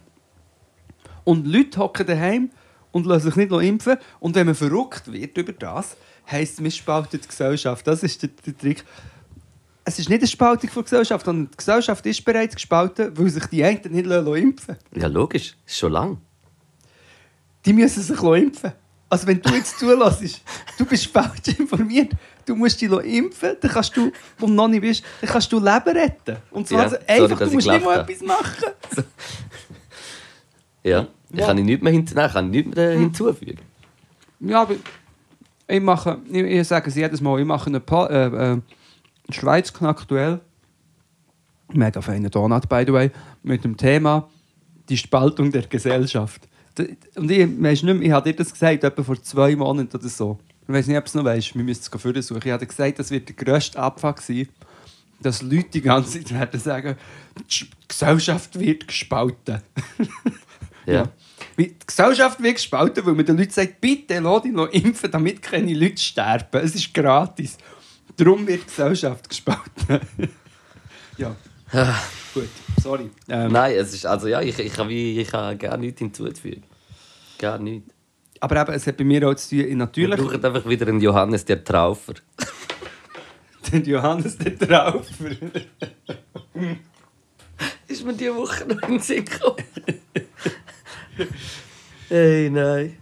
[1.24, 2.50] Und Leute hocken daheim
[2.92, 3.98] und lassen sich nicht impfen.
[4.20, 5.96] Und wenn man verrückt wird über das,
[6.30, 7.86] heisst es, man spaltet die Gesellschaft.
[7.86, 8.84] Das ist der, der Trick.
[9.84, 13.46] Es ist nicht eine Spaltung der Gesellschaft, sondern die Gesellschaft ist bereits gespalten, weil sich
[13.48, 14.78] die einen nicht impfen lassen.
[14.96, 15.56] Ja, logisch.
[15.66, 16.18] Ist schon lang.
[17.66, 18.74] Die müssen sich impfen
[19.12, 20.42] also wenn du jetzt zulässt,
[20.78, 22.14] du bist falsch informiert,
[22.46, 25.60] du musst dich impfen, dann kannst du, wo du noch nicht bist, dann kannst du
[25.60, 26.38] Leben retten.
[26.50, 28.66] Und zwar ja, einfach, sorry, du musst nicht mal etwas machen.
[30.84, 33.00] ja, ich kann ich nichts mehr, hinzu, nein, kann nichts mehr hm.
[33.02, 33.60] hinzufügen.
[34.40, 34.76] Ja, aber
[35.68, 38.62] ich mache, ich, ich sage es jedes Mal, ich mache eine pa äh, äh,
[39.30, 40.40] Schweiz aktuell,
[41.74, 43.12] mega feine Donut, by the way,
[43.44, 44.30] mit dem Thema
[44.88, 46.48] die Spaltung der Gesellschaft.
[47.16, 50.40] Und ich, weißt nicht, ich habe dir das gesagt, etwa vor zwei Monaten oder so.
[50.68, 52.42] Ich weiß nicht, ob du es noch weißt, wir müssen es für suchen.
[52.46, 54.48] Ich habe gesagt, das wird der grösste Abfuck sein,
[55.22, 56.96] dass Leute die ganze Zeit werden sagen,
[57.38, 59.62] die Gesellschaft wird gespalten.
[60.86, 60.94] ja.
[60.94, 61.10] ja.
[61.58, 65.42] Die Gesellschaft wird gespalten, weil man den Leuten sagt, bitte lass dich noch impfen, damit
[65.42, 66.62] keine Leute sterben.
[66.64, 67.58] Es ist gratis.
[68.16, 70.00] Darum wird die Gesellschaft gespalten.
[71.18, 71.36] ja.
[71.74, 71.96] Ah.
[72.34, 72.50] Gut,
[72.82, 73.10] sorry.
[73.28, 76.64] Ähm, Nein, es ist, also ja, ich, ich, ich, ich habe gar nichts hinzuzufügen.
[77.38, 77.94] Gar nichts.
[78.40, 80.18] Aber eben, es hat bei mir auch zu tun, natürlich...
[80.18, 82.14] Wir brauchen einfach wieder einen Johannes der Traufer.
[83.72, 85.32] den Johannes der Traufer.
[87.88, 89.26] ist mir diese Woche noch in den Sinn
[92.10, 92.98] Hey, nein.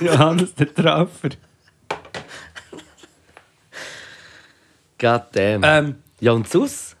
[0.00, 1.30] Johannes der Traufer.
[4.98, 5.62] God damn.
[5.64, 6.93] Ähm, ja, und sus?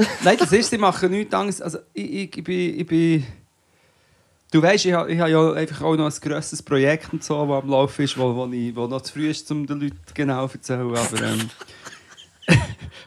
[0.24, 1.60] Nein, das ist, sie machen nichts anderes.
[1.60, 3.26] Also, ich, ich, ich, bin, ich bin...
[4.50, 7.46] Du weißt, ich habe ich ha ja einfach auch noch ein grosses Projekt und so,
[7.46, 9.96] das am Laufen ist, wo, wo, ich, wo noch zu früh ist, um den Leuten
[10.12, 10.80] genau zu erzählen.
[10.80, 11.50] Aber ähm,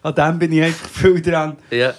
[0.04, 1.58] an dem bin ich einfach viel dran.
[1.70, 1.94] Ja.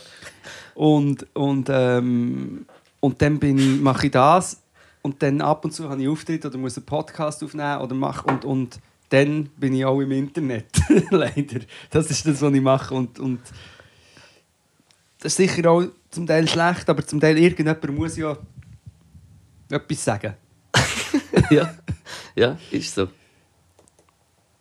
[0.75, 2.65] Und, und, ähm,
[3.01, 4.63] und dann bin ich, mache ich das
[5.03, 8.25] und dann ab und zu habe ich Auftritt oder muss einen Podcast aufnehmen oder mach,
[8.25, 8.81] und, und
[9.11, 10.67] dann bin ich auch im Internet.
[11.11, 11.61] Leider.
[11.91, 12.95] Das ist das, was ich mache.
[12.95, 13.41] Und, und
[15.25, 18.37] das ist sicher auch zum Teil schlecht, aber zum Teil irgendjemand muss ja
[19.71, 20.35] etwas sagen.
[21.51, 21.75] ja.
[22.37, 23.09] Ja, ist so.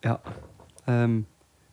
[0.01, 0.21] Ja.
[0.87, 1.25] Ähm,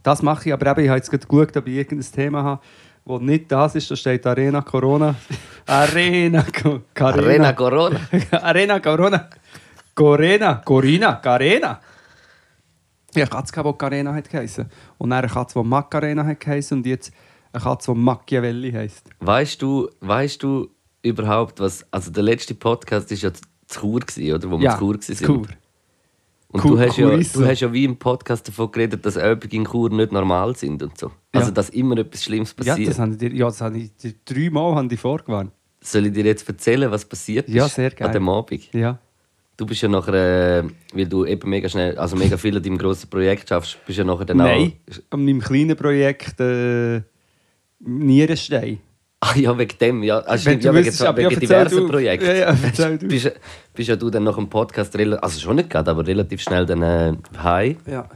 [0.03, 2.63] das mache ich, aber eben, ich habe jetzt gerade geschaut, ob ich irgendein Thema habe,
[3.05, 3.89] wo nicht das ist.
[3.93, 5.15] Da steht Arena Corona.
[5.67, 8.01] Arena Co Arena Corona.
[8.43, 9.31] Arena Corona.
[9.95, 10.55] Corena.
[10.65, 11.15] Corina.
[11.15, 11.81] Carena.
[13.15, 14.69] Ja, eine Katze, die Carena hat geheißen.
[14.99, 16.79] Und dann eine Katze, die Macarena hat geheißen.
[16.79, 17.13] Und jetzt
[17.53, 19.09] eine Katze, die Machiavelli heisst.
[19.21, 20.69] Weißt du, weißt du
[21.03, 21.85] überhaupt, was.
[21.91, 23.43] Also, der letzte Podcast war ja zu
[23.81, 24.51] Chur, gewesen, oder?
[24.51, 25.57] Wo wir Ja, zu Chur waren.
[26.53, 29.51] Und Chur- du hast, ja, du hast ja wie im Podcast davon geredet, dass Übungen
[29.53, 31.13] in Chur nicht normal sind und so.
[31.33, 31.53] Also, Ja.
[31.55, 32.89] dass immer etwas Schlimmes Ja, passiert.
[32.91, 35.53] das habe ich dir, ja, das habe ich dir dreimal habe ich vorgewarnt.
[35.81, 38.09] Soll ich dir jetzt erzählen, was passiert Ja, ist sehr gerne.
[38.09, 38.73] an dem Abend?
[38.75, 38.99] Ja.
[39.57, 42.79] Du bist ja nachher, äh, weil du eben mega schnell, also mega viel an deinem
[42.79, 44.97] grossen Projekt schaffst, bist ja nachher dann Nein, auch...
[45.11, 47.03] an meinem kleinen Projekt äh,
[47.81, 48.81] Nierenstein.
[49.23, 50.21] Ah ja, wegen dem, ja.
[50.21, 51.89] Also stimmt, ja, wegen, ja, wegen erzähl diversen.
[51.89, 52.27] Projekten.
[52.27, 52.53] Ja, ja,
[52.97, 53.07] du.
[53.07, 53.33] bist,
[53.75, 56.83] bist ja du dann nach dem Podcast, also schon nicht gerade, aber relativ schnell dann
[56.83, 57.13] äh,
[57.43, 57.77] heim.
[57.87, 58.09] Ja.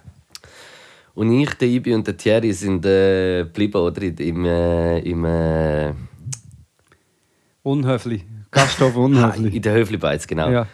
[1.14, 4.02] Und ich, der Ibi und der Thierry sind äh, geblieben, oder?
[4.02, 5.92] Im, äh, im äh,
[7.62, 8.24] Unhöflich.
[8.50, 9.54] Gasthof Unhöflich.
[9.56, 10.50] in der Höfli-Beiz, genau.
[10.50, 10.66] ja.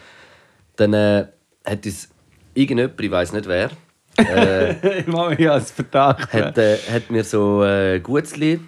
[0.77, 1.27] Dann äh,
[1.65, 2.09] hat uns
[2.53, 3.69] irgendjemand, ich weiß nicht wer,
[4.17, 6.31] äh, ich mache mich als Verdacht.
[6.33, 8.59] hat, äh, hat mir so äh, Gutzli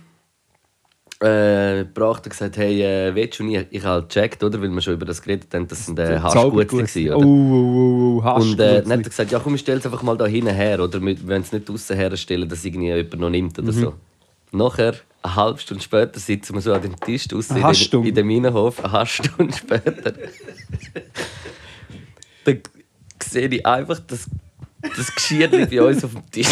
[1.24, 3.68] äh, gebracht und gesagt, hey, äh, willst du nicht?
[3.72, 4.62] Ich habe halt gecheckt, oder?
[4.62, 7.26] Weil wir schon über das geredet haben, das sind äh, Haschgutzli oder?
[7.26, 9.04] oh, oh, oh, Und äh, dann hat er Haschgutzli.
[9.10, 11.52] gesagt, ja komm, ich stelle es einfach mal da hinten her, oder wir wollen es
[11.52, 13.64] nicht draußen herstellen, dass irgendwie jemand noch nimmt Mhm.
[13.64, 13.94] oder so.
[14.52, 18.28] Nachher, eine halbe Stunde später, sitzen wir so an dem Tisch draussen in, in dem
[18.28, 20.14] Minenhof, eine halbe Stunde später.
[22.46, 22.60] dann
[23.24, 24.30] sehe ich einfach das,
[24.96, 26.48] das Geschirr bei uns auf dem Tisch.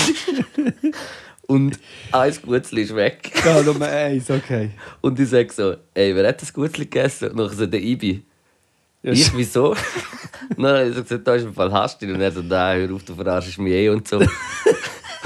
[1.52, 1.80] Und
[2.14, 3.32] ein Gutzli ist weg.
[3.44, 4.72] Ja, Nummer eins, okay.
[5.02, 7.32] Und ich sage so, ey, wer hat das Gutzli gegessen?
[7.32, 8.24] Und dann so, der Ibi.
[9.04, 9.76] Ja, Ich, wieso?
[10.56, 12.14] Dann habe ich so gesagt, da ist ein Fall hast du ihn.
[12.14, 14.18] Und er so, nein, hör auf, du verarschst mich eh und so.
[14.20, 14.30] und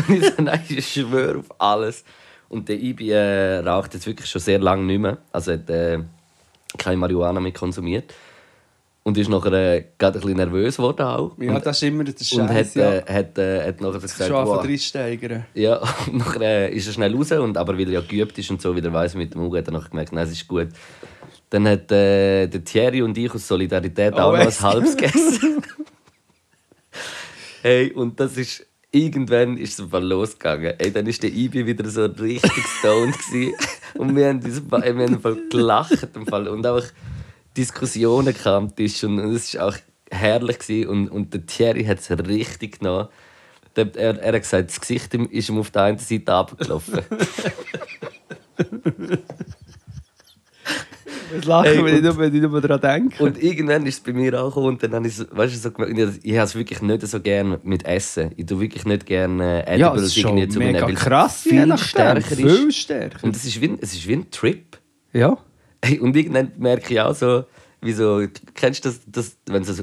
[0.10, 2.04] ich so, nein, ich schwöre auf alles.
[2.48, 5.18] Und der Ibi äh, raucht jetzt wirklich schon sehr lange nicht mehr.
[5.32, 6.00] Also hat äh,
[6.78, 8.14] keine Marihuana mehr konsumiert.
[9.08, 11.38] Und ist nachher äh, gerade ein bisschen nervös geworden auch.
[11.38, 12.94] Ja, und, das ist immer der und hat, Scheiß, ja.
[12.96, 14.56] äh, hat, äh, hat nachher gesagt, Schon wow.
[14.56, 15.46] von drei steigern.
[15.54, 15.76] Ja,
[16.08, 18.64] und nachher äh, ist er schnell raus, und, aber weil er ja geübt ist und
[18.64, 20.70] so, wieder weiss mit dem Auge, hat er nachher gemerkt, nein, es ist gut.
[21.52, 25.62] Dann hat äh, der Thierry und ich aus Solidarität Oh, auch noch ein halbes gegessen.
[27.62, 28.66] hey, und das ist...
[28.92, 30.74] Irgendwann ist es im Fall losgegangen.
[30.80, 33.14] Ey, dann war der Ibi wieder so richtig stoned.
[33.96, 36.08] und wir haben, wir haben gelacht.
[36.16, 36.48] Im Fall.
[36.48, 36.82] Und auch
[37.56, 39.04] Diskussionen am Tisch.
[39.04, 39.76] Und es war auch
[40.12, 40.60] herrlich.
[40.60, 40.90] Gewesen.
[40.90, 43.08] Und, und der Thierry hat es richtig genommen.
[43.76, 47.02] Er, er hat gesagt, das Gesicht ist ihm auf der einen Seite abgelaufen.
[51.36, 53.24] Das Lachen, Ey, wenn, ich und- nur, wenn ich nur daran denke.
[53.24, 54.68] und irgendwann ist es bei mir auch gekommen.
[54.68, 57.20] Und dann habe ich weißt du, so gemerkt, ich, ich habe es wirklich nicht so
[57.20, 58.32] gerne mit Essen.
[58.38, 61.42] Ich tue wirklich nicht gerne äh, ja, Edibles ist irgendwie zu mir mega nehmen, krass.
[61.42, 62.36] Viel stärker ist.
[62.36, 63.24] Viel stärker.
[63.24, 64.78] Und es ist, wie ein, es ist wie ein Trip.
[65.14, 65.38] ja.
[65.86, 67.44] Hey, und irgendwann merke ich auch so,
[67.82, 69.74] wie so, kennst du das, das wenn so,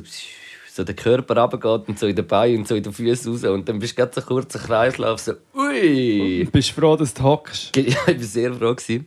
[0.68, 3.44] so, der Körper runtergeht und so in den Beinen und so in den Füßen raus
[3.44, 6.48] und dann bist du gerade so kurz ein Kreislauf, so, ui.
[6.50, 7.76] Bist du froh, dass du hockst?
[7.76, 8.74] Ja, ich war sehr froh.
[8.74, 9.06] Gewesen.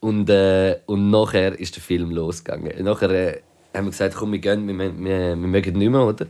[0.00, 2.84] Und, äh, und nachher ist der Film losgegangen.
[2.84, 3.40] Nachher äh,
[3.74, 6.26] haben wir gesagt, komm, wir gehen, wir, wir, wir mögen nicht mehr, oder?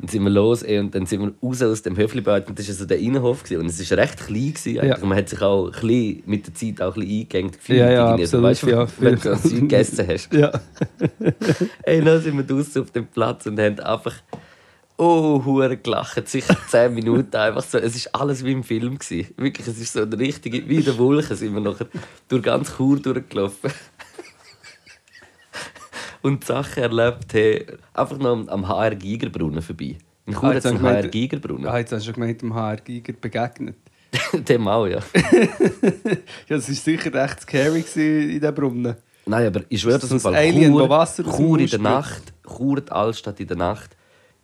[0.00, 2.68] Dann sind wir los ey, und dann sind wir raus aus dem Höflibad und das
[2.68, 3.42] war so der Innenhof.
[3.42, 3.60] Gewesen.
[3.60, 4.54] Und es war recht klein.
[4.54, 4.98] Gewesen, eigentlich.
[4.98, 5.06] Ja.
[5.06, 7.78] Man hat sich auch ein bisschen, mit der Zeit auch ein bisschen gefühlt.
[7.78, 8.06] Ja, ja.
[8.12, 8.86] Also, absolut, weißt ja.
[8.98, 10.28] wenn du ein Zeug gegessen hast.
[10.38, 10.52] Ja.
[11.82, 14.14] Ey, dann sind wir draußen auf dem Platz und haben einfach
[14.98, 16.28] oh, hure gelacht.
[16.28, 17.78] Sicher 10 Minuten einfach so.
[17.78, 18.98] Es war alles wie im Film.
[18.98, 19.32] Gewesen.
[19.36, 21.86] Wirklich, es ist so eine richtige, wie in der Wolke sind wir nachher
[22.28, 23.70] durch ganz Chur durchgelaufen.
[26.22, 29.96] Und Sachen erlebt, hey, einfach noch am- am HR Gigerbrunnen vorbei.
[30.26, 31.66] In Chur Ah, hat es einen HR Gigerbrunnen.
[31.66, 33.76] Ah, jetzt hast du schon gemeint, dem HR Giger begegnet.
[34.48, 35.00] Dem auch, ja.
[36.48, 38.96] Ja, das war sicher recht scary in diesem Brunnen.
[39.26, 41.78] Nein, aber ich schwöre, dass im ein Fall Alien, Chur, Wasser Chur in der.
[41.78, 43.94] Nacht, Chur die Altstadt in der Nacht,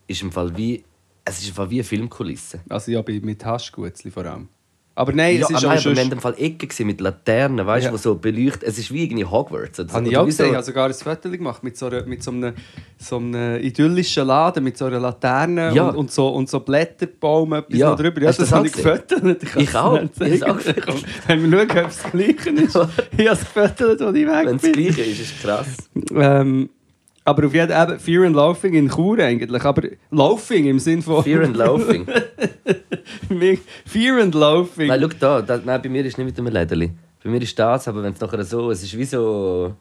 [0.06, 0.84] ist im Fall wie,
[1.24, 2.60] es ist im Fall wie eine Filmkulisse.
[2.68, 4.48] Also ja, mit Haschgutzli vor allem.
[4.96, 7.66] Aber nein, Ja, es ist nein, auch aber wir haben im Fall gewesen mit Laternen,
[7.66, 7.98] weißt du, Ja.
[7.98, 8.62] so beleuchtet.
[8.62, 9.80] Es ist wie irgendwie Hogwarts.
[9.80, 9.94] Oder so.
[9.96, 12.30] Habe ich auch gesehen, ich habe sogar ein Foto gemacht mit so, einer, mit so,
[12.30, 12.54] einem,
[12.96, 15.88] so einem idyllischen Laden, mit so einer Laterne Ja.
[15.88, 17.94] und, und, so, und so Blätterbaum etwas Ja.
[17.96, 18.20] drüber.
[18.20, 19.42] Ja, das das habe ich gefotet.
[19.42, 20.00] Ich, Ich auch.
[20.20, 20.60] Ich habe
[21.26, 22.76] Wenn wir schauen, ob es das Gleiche ist.
[23.18, 24.72] ich habe es gefotet, als ich weg Wenn es bin.
[24.86, 25.66] das Gleiche ist, ist krass.
[26.14, 26.70] Ähm,
[27.24, 29.64] aber auf jeden Fall Fear and Loafing in Chur eigentlich.
[29.64, 31.24] Aber Loafing im Sinn von...
[31.24, 32.06] Fear and Loafing.
[33.86, 34.88] Fear and Loafing.
[34.88, 36.90] Nein, schau da, da, nein, bei mir ist nicht mit einem Lädeli.
[37.22, 39.74] Bei mir ist das, aber wenn es nachher so, es ist wie so,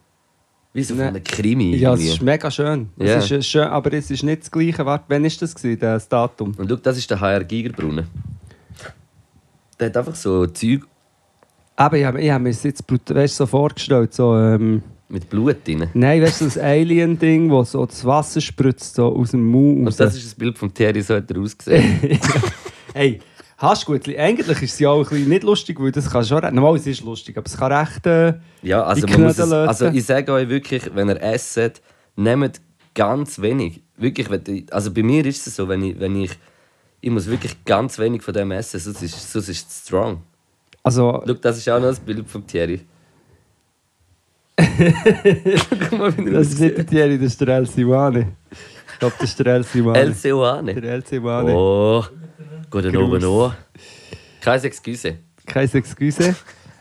[0.71, 1.75] wie so einem Krimi.
[1.75, 2.89] ja, es ist mega schön.
[2.97, 3.17] Ja.
[3.17, 3.63] Es ist äh, schön.
[3.63, 4.86] Aber es ist nicht das Gleiche.
[4.86, 6.53] Warte, wann war das, gewesen, das Datum?
[6.58, 8.08] Und schau, das ist der HR Gigerbrunnen.
[9.77, 10.84] Der hat einfach so Zeug
[11.75, 14.13] Aber ich habe ich hab mir das jetzt weißt, so vorgestellt.
[14.13, 15.87] So, ähm, mit Blut drin.
[15.93, 19.87] nein, weißt du, das Alien-Ding, wo so das Wasser spritzt so aus dem Mund.
[19.87, 21.99] Und das ist das Bild von Thierry, so hat er ausgesehen.
[22.93, 23.19] hey,
[23.57, 24.07] hast gut.
[24.17, 26.41] Eigentlich ist es ja auch ein bisschen nicht lustig, weil das kann schon...
[26.53, 28.05] Normal, es ist lustig, aber es kann recht...
[28.07, 31.81] Äh, Ja, also, man muss es, also ich sage euch wirklich, wenn ihr esset,
[32.15, 32.59] nehmt
[32.95, 33.81] ganz wenig.
[33.97, 34.27] Wirklich,
[34.71, 36.31] also bei mir ist es so, wenn ich, wenn ich,
[37.01, 40.21] ich muss wirklich ganz wenig von dem essen, sonst ist, sonst ist es strong.
[40.83, 42.81] also, Schau, das ist auch noch das Bild von Thierry.
[44.57, 48.33] Guck mal, wie das ist nicht der Thierry, das ist der El Simane.
[48.93, 49.99] Ich glaube, das ist der El Simane.
[49.99, 50.73] El Seoane.
[50.75, 51.53] Der El Simane.
[51.53, 52.03] Oh,
[52.69, 52.95] guten.
[52.95, 53.53] Abend noch.
[54.41, 55.15] Kein Excuse.
[55.45, 56.35] Keine Excuse.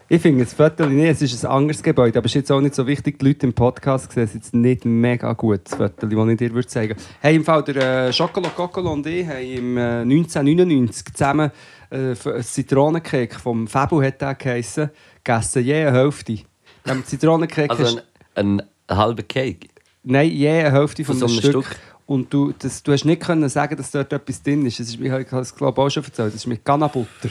[0.08, 2.60] Ich finde das Foto nicht, es ist ein anderes Gebäude, aber es ist jetzt auch
[2.60, 3.18] nicht so wichtig.
[3.18, 6.52] Die Leute im Podcast sehen es jetzt nicht mega gut, das Foto, das ich dir
[6.52, 11.14] würde zeigen Hey, im Fall der äh, Schokolo Kokolo und ich haben im äh, 1999
[11.14, 11.50] zusammen
[11.90, 14.90] äh, f- ein Zitronencake vom Fabu hat der geheissen,
[15.24, 16.40] gegessen, je eine Hälfte.
[16.84, 18.00] Wir haben Zitronencake Also
[18.34, 19.68] ein, ein halber Cake.
[20.02, 21.66] Nein, je eine Hälfte von Von so einem Stück.
[21.66, 21.78] Stück.
[22.06, 24.80] Und du, das, du hast nicht können sagen, dass dort etwas drin ist.
[24.80, 26.28] Das ist ich habe es glaube ich auch schon erzählt.
[26.28, 27.30] Das ist mit Ghana-Butter.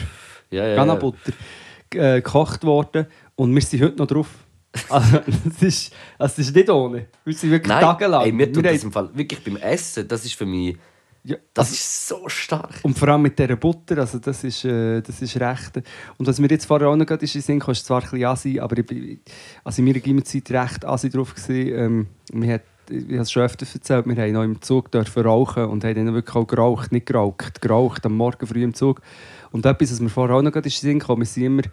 [0.50, 1.34] Ja, ja, Ghana-Butter
[1.94, 3.08] äh, gekocht worden.
[3.36, 4.28] Und wir sind heute noch drauf.
[4.90, 7.08] Also, das ist, also, das ist nicht ohne.
[7.26, 8.24] Wir sind wirklich Nein, tagelang.
[8.24, 10.78] ey, mir tut Wir das im Fall wirklich beim Essen, das ist für mich,
[11.24, 12.80] ja, das also, ist so stark.
[12.82, 15.78] und vor allem mit dieser Butter, also das ist, äh, das ist recht.
[16.18, 18.80] Und was mir jetzt vorher auch noch gerade ist ist zwar ein bisschen assi, aber
[18.80, 19.20] ich bin
[19.64, 21.74] also in meiner Gimmerzeit recht assi drauf gewesen.
[21.76, 25.24] Ähm, wir hat, ich habe es schon öfter erzählt, wir haben noch im Zug dürfen
[25.24, 29.02] rauchen und haben dann wirklich auch geraucht, nicht geraucht, geraucht am Morgen früh im Zug.
[29.52, 31.64] Und etwas, was mir vorher auch noch gerade Sinn kam, wir sind immer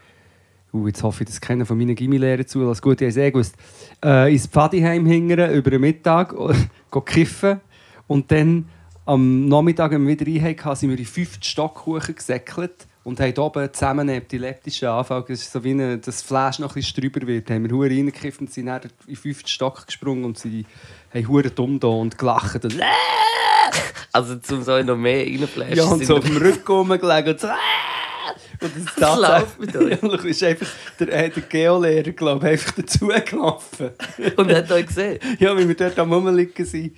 [0.70, 2.82] Uh, jetzt hoffe ich, dass keiner von meinen Gimmilehrern zulässt.
[2.82, 3.56] Gut, ich habe es eh gewusst.
[4.04, 6.34] Äh, ins Pfadiheim hingern, über den Mittag,
[6.90, 7.60] go kiffen.
[8.06, 8.66] Und dann
[9.08, 11.82] am Nachmittag, wenn wir wieder rein hatten, sind wir in fünf Stock
[12.14, 15.24] gesäckelt und haben oben zusammen einen epileptischen Anfall.
[15.26, 17.48] Das ist so wie eine, das Flash noch ein bisschen drüber wird.
[17.50, 20.66] Haben wir hure reingekifft und sind dann in den fünften Stock gesprungen und sie
[21.14, 22.62] haben hure dumm da und gelacht.
[22.62, 22.78] Und,
[24.12, 25.76] Also zum so noch mehr reinflashen.
[25.76, 27.48] ja, und so auf dem Rücken rumgelegen und so.
[28.60, 30.66] Und das tatsächlich ist einfach
[31.00, 33.90] der, äh, der Geolehrer, glaube ich, einfach dazugelaufen.
[34.36, 35.18] Und hat euch gesehen.
[35.38, 36.94] ja, wie wir dort am Rumliegen sind.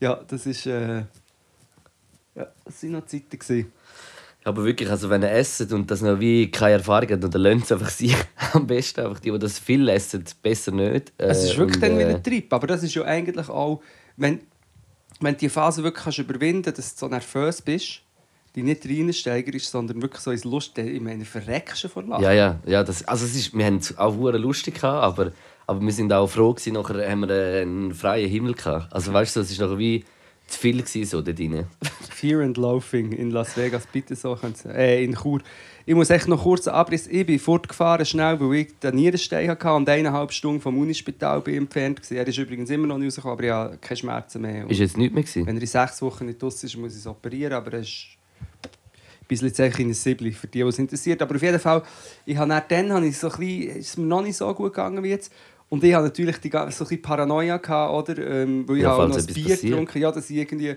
[0.00, 0.66] Ja, das ist.
[0.66, 1.02] Äh,
[2.36, 3.38] ja, das waren noch Zeiten.
[3.38, 3.72] Gewesen.
[4.44, 7.64] Aber wirklich, also wenn ihr esset und das noch wie keine Erfahrung hat, dann lernt
[7.64, 8.14] es einfach sie
[8.52, 9.00] am besten.
[9.00, 11.12] Einfach die, die das viel essen, besser nicht.
[11.18, 12.52] Es ist Äh, wirklich und, dann äh, wieder ein Trip.
[12.52, 13.82] Aber das ist ja eigentlich auch,
[14.16, 14.40] wenn,
[15.20, 18.02] wenn du die Phase wirklich kannst überwinden kannst, dass du so nervös bist,
[18.54, 22.22] die nicht reinsteigerst, sondern wirklich so ins Lust, ich meine, verreckst du vor Lachen.
[22.22, 25.32] Ja, ja, ja das, also es ist, wir haben es auch hure lustig gehabt, aber,
[25.66, 28.92] aber wir sind auch froh gewesen, nachher haben wir äh, einen freien Himmel gehabt.
[28.92, 30.04] Also weißt du, es war nachher wie
[30.46, 31.66] zu viel gewesen, so dort drin.
[32.10, 35.40] Fear and Loafing in Las Vegas, bitte so äh, in Chur.
[35.84, 37.06] Ich muss echt noch kurz einen Abriss.
[37.06, 41.56] Ich bin fortgefahren schnell, weil ich den Nierenstein hatte und eineinhalb Stunden vom Unispital bin
[41.56, 42.18] entfernt war.
[42.18, 44.64] Er ist übrigens immer noch nicht rausgekommen, aber ich habe keine Schmerzen mehr.
[44.64, 45.46] Und Ist jetzt nichts mehr gewesen?
[45.46, 48.06] wenn er in sechs Wochen nicht draussen ist, muss ich es operieren, aber er ist
[48.62, 48.70] ein
[49.28, 51.22] bisschen jetzt eigentlich in ein Siebli, für die, die es interessiert.
[51.22, 51.82] Aber auf jeden Fall,
[52.24, 54.52] ich habe dann, dann habe ich so ein bisschen, ist es mir noch nicht so
[54.54, 55.32] gut gegangen wie jetzt.
[55.68, 58.18] Und ich hatte natürlich die, so ein bisschen Paranoia, gehabt, oder?
[58.24, 59.62] Ähm, weil ich Ja, auch noch ein Bier passiert.
[59.62, 60.76] getrunken ja, dass ich irgendwie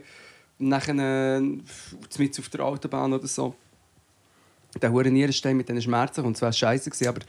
[0.57, 3.55] nachher äh, mit auf der Autobahn oder so
[4.81, 7.21] der hure Nierenstein mit diesen Schmerzen und es war scheiße gewesen, aber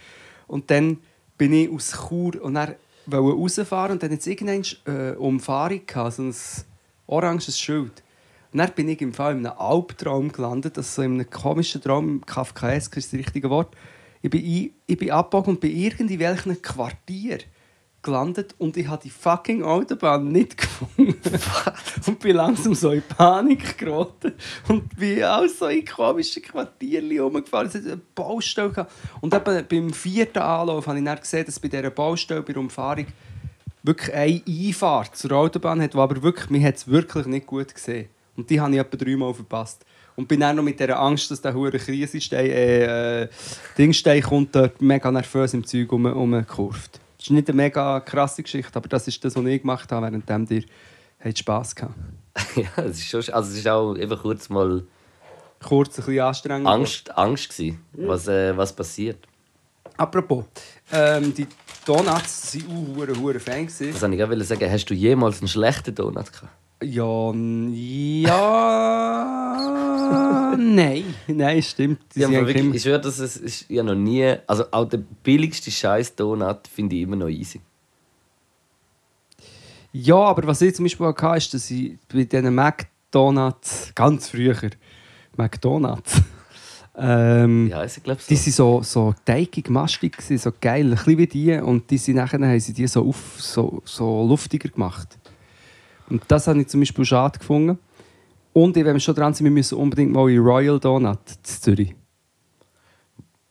[0.46, 0.98] und dann
[1.38, 2.74] bin ich aus Chur und dann
[3.06, 6.34] wollte rausfahren und dann hat es irgendeine äh, Umfahrung gehabt, so ein
[7.06, 8.02] oranges Schild.
[8.52, 11.80] Und dann bin ich im Fall in einem Albtraum gelandet, das so in einem komischen
[11.80, 13.74] Traum, Kafkaesk ist das richtige Wort.
[14.22, 17.38] Ich bin, ein, ich bin abgebogen und bin irgendwie in welchem Quartier
[18.02, 21.16] gelandet und ich habe die fucking Autobahn nicht gefunden.
[22.06, 24.32] und bin langsam so in Panik geraten
[24.68, 27.68] und bin auch so in komischen Quartierchen rumgefahren.
[27.68, 28.92] Es hat eine Baustelle gehabt.
[29.20, 32.62] Und eben beim vierten Anlauf habe ich dann gesehen, dass bei dieser Baustelle, bei der
[32.62, 33.06] Umfahrung,
[33.82, 37.74] wirklich eine Einfahrt zur Autobahn hat, die aber wirklich, mir hat es wirklich nicht gut
[37.74, 38.08] gesehen.
[38.36, 39.84] Und die habe ich etwa dreimal verpasst.
[40.20, 43.28] Und bin dann noch mit dieser Angst, dass der hure Krisenstein, äh, äh,
[43.78, 47.00] Dingstein kommt, dort mega nervös im Zeug um, umgekurvt.
[47.16, 50.06] Das ist nicht eine mega krasse Geschichte, aber das ist das, was ich gemacht habe,
[50.06, 50.62] während dir
[51.18, 51.94] hat Spass gehabt.
[52.54, 54.82] ja, es ist schon, also es ist auch eben kurz mal
[55.62, 56.66] Kurz ein bisschen anstrengend.
[56.66, 59.26] Angst, Angst gewesen, was, äh, was passiert.
[59.96, 60.44] Apropos,
[60.92, 61.46] ähm, die
[61.84, 63.66] Donuts waren auch hure hure Fan.
[63.66, 63.92] gewesen.
[63.92, 64.70] Das wollte ich auch sagen.
[64.70, 66.48] Hast du jemals einen schlechten Donut gehabt?
[66.82, 67.32] Ja,
[70.10, 72.00] ja, nein, nein, stimmt.
[72.14, 74.34] Die Ja, aber wirklich, immer- ich schwöre, dass es ist ja noch nie.
[74.46, 77.60] Also auch der billigste Scheiß Donut finde ich immer noch easy.
[79.92, 84.28] Ja, aber was ich zum Beispiel auch hatte, ist, dass ich bei diesen McDonalds, ganz
[84.28, 84.56] früher,
[85.36, 86.22] McDonalds,
[86.96, 88.42] ähm, Ja, ich glaube die so.
[88.42, 91.52] sind so, so teigig, mastig, so geil, ein bisschen wie die.
[91.54, 95.18] Und die sind nachher haben sie die so, auf, so, so luftiger gemacht.
[96.10, 97.78] Und das habe ich zum Beispiel schade gefunden.
[98.52, 101.94] Und wenn wir schon dran sind, wir müssen unbedingt mal in Royal Donut in Zürich.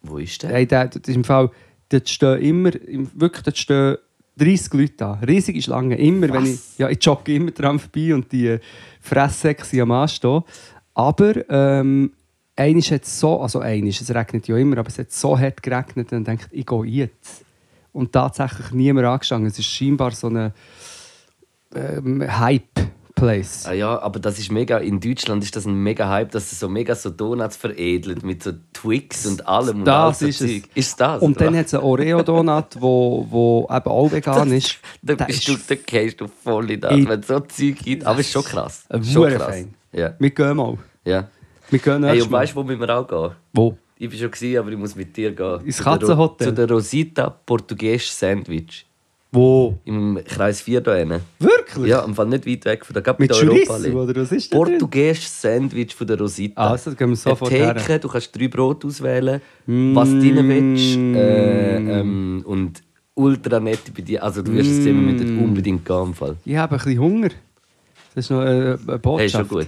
[0.01, 0.51] Wo ist der?
[0.51, 1.49] Hey, der, das ist im Fall,
[1.89, 3.97] dort stehen immer, im- wirklich, dort stehen
[4.37, 5.13] 30 Leute da.
[5.25, 5.97] Riesige Schlangen.
[5.97, 6.77] Immer, wenn ich, Was?
[6.77, 8.59] ja, ich jogge immer dran vorbei und die äh,
[9.01, 10.43] Fresssäcke sind am Anstehen.
[10.93, 12.11] Aber ähm,
[12.55, 16.11] eines hat so, also eines, es regnet ja immer, aber es hat so hart geregnet,
[16.11, 17.43] dann denkt ich gehe jetzt.
[17.91, 19.49] Und tatsächlich niemand angestanden.
[19.49, 20.53] Es ist scheinbar so ein
[21.75, 23.65] ähm, Hype-Place.
[23.67, 24.77] Ah ja, aber das ist mega.
[24.77, 28.43] In Deutschland ist das ein mega Hype, dass sie so mega so Donuts veredelt mit
[28.43, 30.61] so Twix und allem und Das all so ist es.
[30.73, 31.21] Ist das?
[31.21, 31.57] Und dann oder?
[31.59, 34.77] hat es einen Oreo-Donut, wo, wo eben auch vegan ist.
[35.01, 37.75] da bist ist du, da gehst du voll in das, Ich- wenn es so Zeug
[37.83, 38.05] gibt.
[38.05, 38.85] Aber es ist schon krass.
[39.11, 39.55] Schon krass.
[39.55, 39.73] Fan.
[39.91, 40.13] Ja.
[40.19, 40.77] Wir gehen mal.
[41.05, 41.27] ja.
[41.71, 43.31] Wir gehen Hey, und weißt du, wo müssen wir auch gehen?
[43.53, 43.77] Wo?
[43.99, 45.59] Ich war schon, gewesen, aber ich muss mit dir gehen.
[45.65, 46.47] Ins Katzenhotel?
[46.47, 48.87] Zu der Rosita Portugiesisch Sandwich.
[49.31, 49.77] Wo?
[49.85, 51.19] Im Kreis 4 hier hinten.
[51.39, 51.87] Wirklich?
[51.87, 54.57] Ja, im Fall nicht weit weg von der bei Mit Chorizo, oder was ist das?
[54.57, 56.69] Portugiesisches Sandwich von der Rosita.
[56.71, 57.75] Also, da gehen wir sofort Eine her.
[57.75, 60.97] Theke, du kannst drei Brote auswählen, was du rein willst.
[60.97, 61.15] Mm.
[61.15, 62.81] Äh, ähm, und
[63.13, 64.23] ultra nett bei dir.
[64.23, 65.43] Also du wirst es sehen, wir müssen Mm.
[65.43, 66.03] unbedingt gehen.
[66.07, 66.35] Im Fall.
[66.43, 67.29] Ich habe ein bisschen Hunger.
[68.15, 69.19] Das ist noch äh, eine Botschaft.
[69.19, 69.67] Hey, schon gut.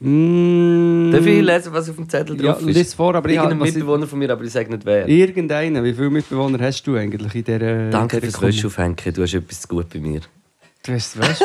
[0.00, 1.10] Mm.
[1.10, 2.76] Darf ich lesen, was auf dem Zettel Ja, drauf ist?
[2.76, 5.08] lies vor, aber ich Irgendein ich- Mitbewohner von mir, aber ich sage nicht wer.
[5.08, 5.82] Irgendeinen.
[5.84, 9.34] Wie viele Mitbewohner hast du eigentlich in dieser Danke dieser fürs Wäsche aufhängen, du hast
[9.34, 10.20] etwas gut bei mir.
[10.84, 11.44] Du hast weißt,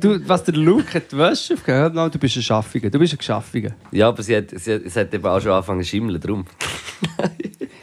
[0.00, 2.90] du, was der Luke hat die Wäsche aufgehört, no, du bist ein Schaffiger.
[2.90, 3.70] Du bist ein Geschaffiger.
[3.92, 6.44] Ja, aber sie hat, sie hat, sie hat eben auch schon angefangen zu schimmeln, darum.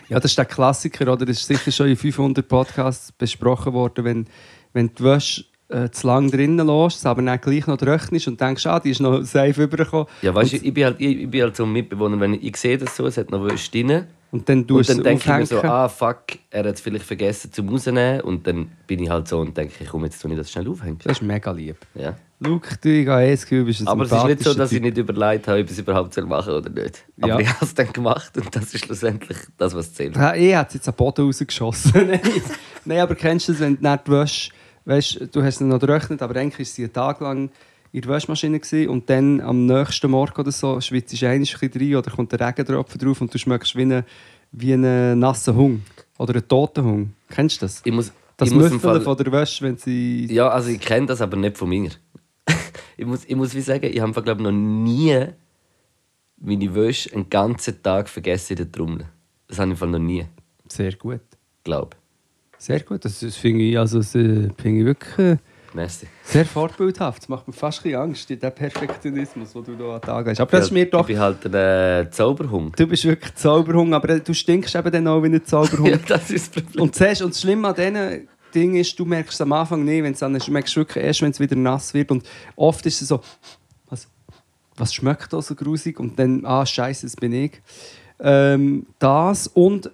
[0.10, 1.26] Ja, das ist der Klassiker, oder?
[1.26, 4.28] Das ist sicher schon in 500 Podcasts besprochen worden, wenn,
[4.74, 8.66] wenn die Wäsche äh, zu lang drinnen lässt, aber dann gleich noch trocknest und denkst,
[8.66, 10.08] ah, die ist noch safe übergekommen.
[10.22, 12.44] Ja, weißt du, ich, bin halt, ich, ich bin halt so ein Mitbewohner, wenn ich,
[12.44, 14.06] ich sehe das so, es hat noch Wäsche drin.
[14.32, 15.46] Und dann Und dann es denke ich mir aufhängen.
[15.48, 18.22] so, ah fuck, er hat es vielleicht vergessen zum rausnehmen.
[18.22, 20.68] Und dann bin ich halt so und denke, ich komm, jetzt tue ich das schnell
[20.70, 21.00] aufhängen.
[21.04, 21.78] Das ist mega lieb.
[21.96, 22.16] Ja.
[22.40, 24.72] Luke, du, ich habe eh das Gefühl, bist ein Aber es ist nicht so, dass
[24.72, 27.04] ich nicht überlegt habe, ob ich es überhaupt soll machen oder nicht.
[27.20, 27.40] Aber Ja.
[27.40, 30.16] ich habe es dann gemacht und das ist schlussendlich das, was zählt.
[30.16, 32.10] Ja, Ich hätte jetzt am Boden rausgeschossen.
[32.86, 33.00] Nein.
[33.00, 34.52] Aber kennst du das, wenn du nicht Wäsche,
[34.90, 37.50] weißt, du hast noch getrocknet, aber eigentlich war sie einen Tag lang
[37.92, 41.72] in der Waschmaschine gewesen, und dann am nächsten Morgen oder so schwitzt du ein bisschen
[41.72, 44.04] rein oder kommt der Regentropfen drauf und du schmeckst wie einen
[44.52, 45.82] wie einen nassen Hung
[46.18, 47.14] oder einen toten Hung.
[47.30, 47.82] Kennst du das?
[47.84, 50.26] Ich muss, Das ich Müffeln Fall, von der Wäsche, wenn sie...
[50.32, 51.92] Ja, also ich kenne das, aber nicht von mir.
[52.98, 55.26] ich, muss, ich muss wie sagen, ich habe glaube noch nie
[56.38, 59.06] meine Wäsche einen ganzen Tag vergessen in der Trommel.
[59.48, 60.26] Das habe ich noch nie,
[60.68, 61.22] Sehr gut.
[61.64, 61.96] glaube
[62.60, 63.06] Sehr gut.
[63.06, 65.40] Das, das finde ich, also, das, äh, finde ich wirklich äh, ich.
[65.74, 66.08] Merci.
[66.24, 67.22] sehr vorbildhaft.
[67.22, 70.42] Das macht mir fast ein Angst, der Perfektionismus, den du hier an den Tag hast.
[70.42, 71.06] Aber das ist mir Ich doch...
[71.06, 72.80] bin halt ein äh, Zauberhund.
[72.80, 75.86] Du bist wirklich Zauberhung, aber du stinkst eben dann auch wie ein Zauberhung.
[75.90, 76.84] Ja, das ist das Problem.
[76.84, 80.04] Und, zuerst, und das Schlimme an diesen Dingen ist, du merkst es am Anfang nicht,
[80.04, 82.12] wenn es dann du merkst wirklich erst, wenn es wieder nass wird.
[82.12, 83.22] Und oft ist es so,
[83.90, 84.08] was,
[84.76, 86.00] was schmeckt da so grusig?
[86.00, 87.62] Und dann, ah, scheiße, das bin ich.
[88.20, 89.92] Ähm, das und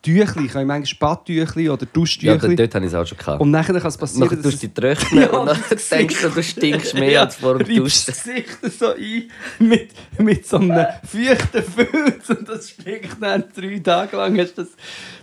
[0.00, 2.38] Tüchli, ich habe manchmal Badtüchli oder Ja, Duschtüchli.
[2.38, 3.40] dort, dort habe ich es auch schon gehabt.
[3.40, 5.88] und nachher kann es passieren, Nachher tust du es- dich trocknen Ja, und dann das
[5.88, 8.04] denkst du, du stinkst mehr als vor dem Duschen.
[8.06, 13.78] das Gesicht so ein mit, mit so einem feuchten Filz und das stinkt dann drei
[13.80, 14.70] Tage lang, hast du das,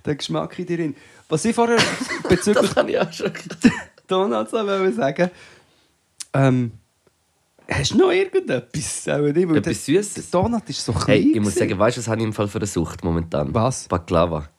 [0.05, 0.95] den Geschmack in dir drin.
[1.29, 1.77] Was ich vorher
[2.29, 3.31] bezüglich Das habe ich auch schon.
[4.07, 5.31] Donuts wollte sagen,
[6.33, 6.71] ähm,
[7.69, 9.07] hast du noch irgendetwas?
[9.07, 9.73] Auch nicht, Etwas der-
[10.03, 10.29] Süßes?
[10.31, 11.05] Donut ist so klein.
[11.21, 11.59] Hey, ich muss gewesen.
[11.69, 13.53] sagen, weißt du, was habe ich im Fall für eine Sucht momentan?
[13.53, 13.87] Was?
[13.87, 14.49] Baklava.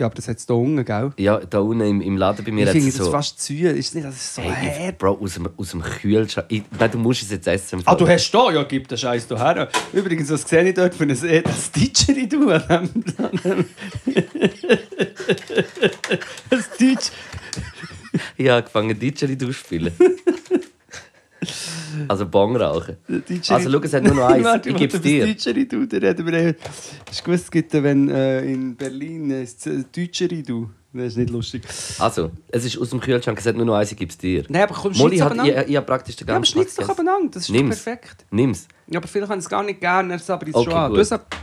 [0.00, 1.12] Ja, aber das hat es da unten, gell?
[1.18, 3.10] Ja, da unten im, im Laden bei mir Ich hat finde es so...
[3.10, 3.52] fast zu.
[3.52, 4.96] Ist nicht, das ist so Hey, ich, hart.
[4.98, 6.46] Bro, aus dem, aus dem Kühlschrank...
[6.48, 7.82] Ich, nein, du musst es jetzt essen.
[7.84, 8.50] Ah, du hast da?
[8.50, 9.68] Ja, gib den Scheiß da her.
[9.92, 13.04] Übrigens, was sehe ich dort für ein E- das Didgeridoo an dem...
[13.44, 13.64] dem-
[16.50, 17.02] das Didge...
[18.38, 19.92] Ich habe angefangen, Didgeridoo zu spielen.
[22.10, 22.96] Also Bong rauchen.
[23.48, 24.44] Also schau, es hat nur noch eins.
[24.44, 25.26] Warte, Ich geb's das dir.
[25.26, 26.56] Didgeridoo, da reden wir eben.
[27.08, 29.46] Hast du gewusst, es gibt, äh, wenn äh, in Berlin äh,
[29.94, 30.70] Didgeridoo.
[30.92, 31.62] Das ist nicht lustig.
[32.00, 34.42] Also, es ist aus dem Kühlschrank, es hat nur noch eins, ich gebe es dir.
[34.48, 36.88] Nein, aber komm, Molly hat, ich, ich habe praktisch den Ja, aber ganzen schneid's doch
[36.88, 37.80] abeinander, das ist Nimm's.
[37.80, 38.26] perfekt.
[38.32, 38.66] Nimm's.
[38.88, 40.88] Ja, aber vielleicht haben es gar nicht gerne, er aber jetzt Okay, schon an.
[40.88, 40.96] gut.
[40.96, 41.36] Du hast ab-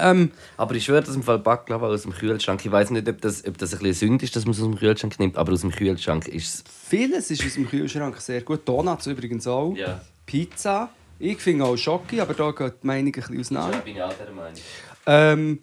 [0.00, 3.20] ähm, Aber ich schwöre, dass im Fall Baklava aus dem Kühlschrank, ich weiß nicht, ob
[3.20, 5.52] das, ob das ein bisschen Sünde ist, dass man es aus dem Kühlschrank nimmt, aber
[5.52, 6.64] aus dem Kühlschrank ist es...
[6.88, 8.68] vieles ist aus dem Kühlschrank sehr gut.
[8.68, 9.74] Donuts übrigens auch.
[9.76, 10.00] Ja.
[10.26, 10.90] Pizza.
[11.18, 13.78] Ich finde auch Schoki, aber da geht die Meinung ein bisschen auseinander.
[13.78, 14.60] bin ich auch der Meinung.
[15.06, 15.58] Ähm,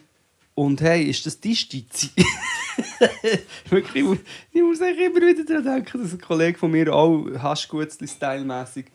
[0.56, 2.12] und hey, ist das die Stizi?
[3.70, 4.18] Wirklich, ich muss,
[4.52, 8.86] ich muss eigentlich immer wieder daran denken, dass ein Kollege von mir auch Haschgutzli-Style-mässig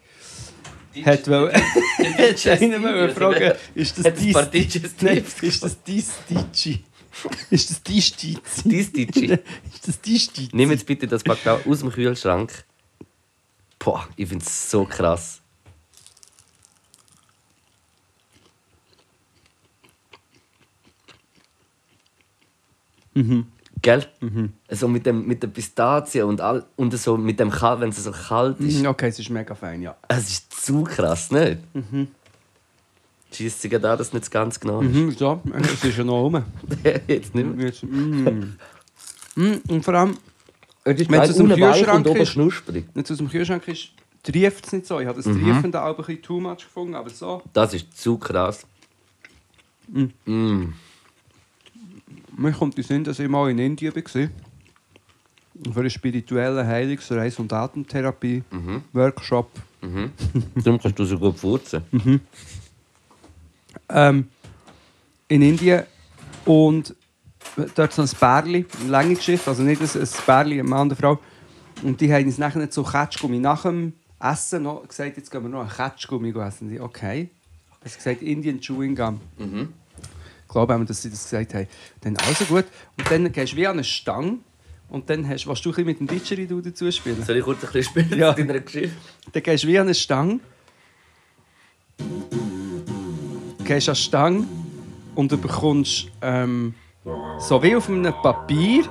[1.04, 1.54] hat wollen.
[1.96, 4.32] Hat einen wollen fragen, ist das Hat ein dies...
[4.32, 6.84] paar DJs Nein, ist das die Stici?
[7.50, 8.68] Ist das die Stizi?
[8.68, 9.32] Dies Ditschi.
[9.72, 10.48] Ist das die Stizi?
[10.52, 12.64] Nimm jetzt bitte das Baklava aus dem Kühlschrank.
[13.78, 15.40] Boah, ich finde es so krass.
[23.86, 24.04] Gell?
[24.66, 28.02] Also mit, dem, mit der Pistazie und, all, und so mit dem Kalt, wenn es
[28.02, 28.80] so kalt ist.
[28.80, 29.94] Mhm, Okay, es ist mega fein, ja.
[30.08, 31.58] Es ist zu krass, nicht?
[31.72, 32.08] Mhm.
[33.32, 34.92] Schießt sich da, dass nicht ganz genau ist.
[34.92, 36.42] Mhm, so, es ist ja noch rum.
[37.06, 37.66] Jetzt nicht mehr.
[37.66, 38.56] Jetzt, mm.
[39.36, 40.16] Mm, und vor allem,
[40.82, 43.90] Wenn es aus dem Kühlschrank ist- wenn es aus dem Kühlschrank ist,
[44.24, 44.98] trieft es nicht so.
[44.98, 45.42] Ich habe das Mhm.
[45.44, 47.40] Triefende auch ein bisschen too much gefunden, aber so.
[47.52, 48.66] Das ist zu krass.
[49.88, 50.72] Mm.
[52.38, 54.02] Mir kommt in Sinn, dass ich mal in Indien war.
[55.72, 59.50] Für einen spirituellen Heilungsreis- und Atemtherapie-Workshop.
[59.80, 60.12] Mhm.
[60.56, 61.82] Darum kannst du so gut furzen.
[63.88, 64.28] Ähm,
[65.28, 65.84] in Indien.
[66.44, 66.94] Und
[67.74, 70.92] dort so ein Bärli, eine lange Geschichte, also nicht ein, ein Bärli, ein Mann und
[70.92, 71.18] eine Frau.
[71.82, 75.42] Und die haben uns nachher nicht so Ketschgummi nach dem Essen noch gesagt, jetzt gehen
[75.42, 76.80] wir noch einen Ketschgummi essen.
[76.80, 77.30] Okay.
[77.84, 79.20] Hat gesagt, Indian Chewing Gum.
[79.38, 79.46] Ich
[80.48, 81.66] glaube auch, dass sie das gesagt haben.
[82.00, 82.64] Dann also gut.
[82.98, 84.38] Und dann gehst du wie an eine Stange.
[84.88, 87.22] Und dann hast, willst du ein mit dem Didgeridoo dazu spielen.
[87.24, 88.36] Soll ich kurz ein bisschen spielen Ja.
[88.36, 88.96] zu deiner Geschichte?
[89.32, 90.40] Dann gehst du wie an eine Stange.
[93.64, 94.44] Gehst an die Stange
[95.16, 96.74] und du bekommst ähm,
[97.40, 98.84] so wie auf einem Papier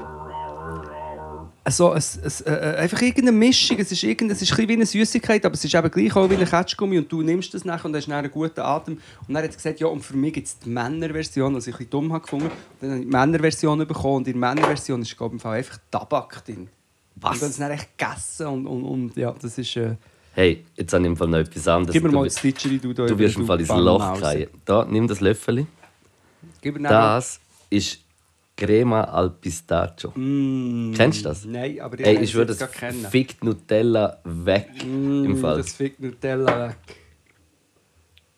[1.72, 3.78] so ein, ein, äh, einfach irgendeine Mischung.
[3.80, 6.16] Es ist, irgend, es ist ein bisschen wie eine Süßigkeit, aber es ist eben gleich
[6.16, 8.94] auch wie ein Ketschgummi und du nimmst das nachher und hast einen guten Atem.
[9.28, 11.74] Und dann hat er gesagt, ja, und für mich gibt es die Männerversion, was ich
[11.74, 12.46] ein bisschen dumm habe gefunden.
[12.46, 15.40] Und dann habe ich die Männerversion bekommen und in der Männerversion ist, glaube ich, im
[15.40, 16.68] Fall einfach Tabak drin.
[17.16, 17.34] Was?
[17.34, 19.76] Und dann ist dann echt gegessen und, und, und ja, das ist...
[19.76, 19.96] Äh,
[20.36, 21.94] Hey, jetzt habe ich im Fall noch etwas anderes.
[21.94, 23.70] Gib mir du, mal das Didgeridoo da du wirst im Fall ins.
[23.70, 24.48] Loch fallen.
[24.66, 25.66] Da, nimm das Löffel.
[26.62, 27.40] Gib mir Das
[27.70, 28.00] ist
[28.56, 30.12] Crema al Pistacchio.
[30.16, 31.44] Mm, Kennst du das?
[31.46, 33.06] Nein, aber Ey, lerne ich würde das kennen.
[33.06, 34.70] fickt Nutella weg.
[34.86, 35.58] Mm, Im Fall.
[35.58, 36.78] Das fickt Nutella weg.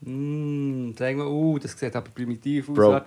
[0.02, 2.76] Mm, sag mal, uh, das sieht aber primitiv aus.
[2.76, 3.02] Bro.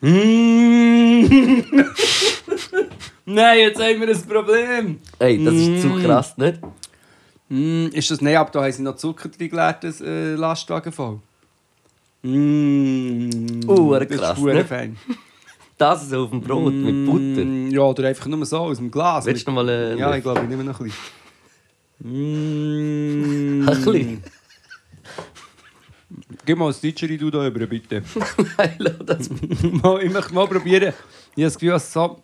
[0.00, 1.64] Mm.
[3.24, 5.00] Nein, jetzt haben wir ein Problem.
[5.18, 6.60] Ey, das ist zu krass, nicht?
[7.48, 8.52] Mm, ist das nicht ab?
[8.52, 10.92] Da haben sie noch Zucker drin gelegt, das äh, Lastwagen
[12.26, 12.36] voll.
[12.36, 14.64] Mm, Uh, das krass, ist hure ne?
[14.64, 14.96] fein.
[15.78, 17.44] Das so auf dem Brot mit Butter.
[17.44, 19.26] Mm, Ja, oder einfach nur so aus dem Glas.
[19.26, 20.98] Willst du noch mal einen Ja, ich glaube, ich nehme noch ein bisschen.
[23.62, 23.68] Mm.
[23.68, 24.22] Ein bisschen?
[26.44, 28.02] Gib mal das Didgeridoo da über, bitte.
[28.58, 29.30] Nein, lass das.
[29.82, 30.92] mal, ich möchte mal probieren.
[31.34, 32.22] Ich habe das Gefühl, dass so,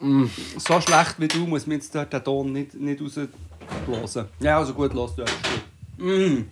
[0.00, 0.24] mm,
[0.58, 4.26] so schlecht wie du muss man jetzt den Ton nicht, nicht rausblasen.
[4.40, 5.24] Ja, also gut, los, du.
[6.04, 6.44] Mm.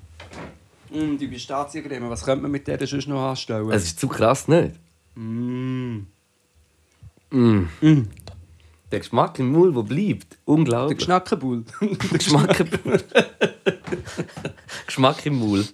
[0.90, 3.70] Mm, die Pistaziencreme, was könnte man mit der sonst noch anstellen?
[3.70, 4.74] Es ist zu krass, nicht?
[5.14, 5.98] mm.
[7.30, 7.68] Mm.
[8.92, 10.32] Der Geschmack im Mund, der bleibt.
[10.32, 10.98] Der Unglaublich.
[10.98, 11.64] Geschnackenbull.
[11.80, 12.68] Der Geschmack im
[14.86, 15.72] Geschmack im Mund.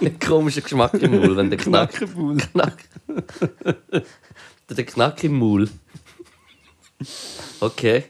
[0.00, 1.92] Ein komischer Geschmack im Mund, wenn der Knack.
[1.92, 2.36] Geschnackenbull.
[2.36, 2.84] Knack.
[4.68, 5.70] der Knack im Mund.
[7.60, 8.04] Okay.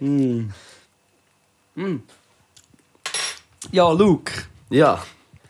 [3.72, 4.32] Ja, Luke,
[4.70, 5.02] Ja,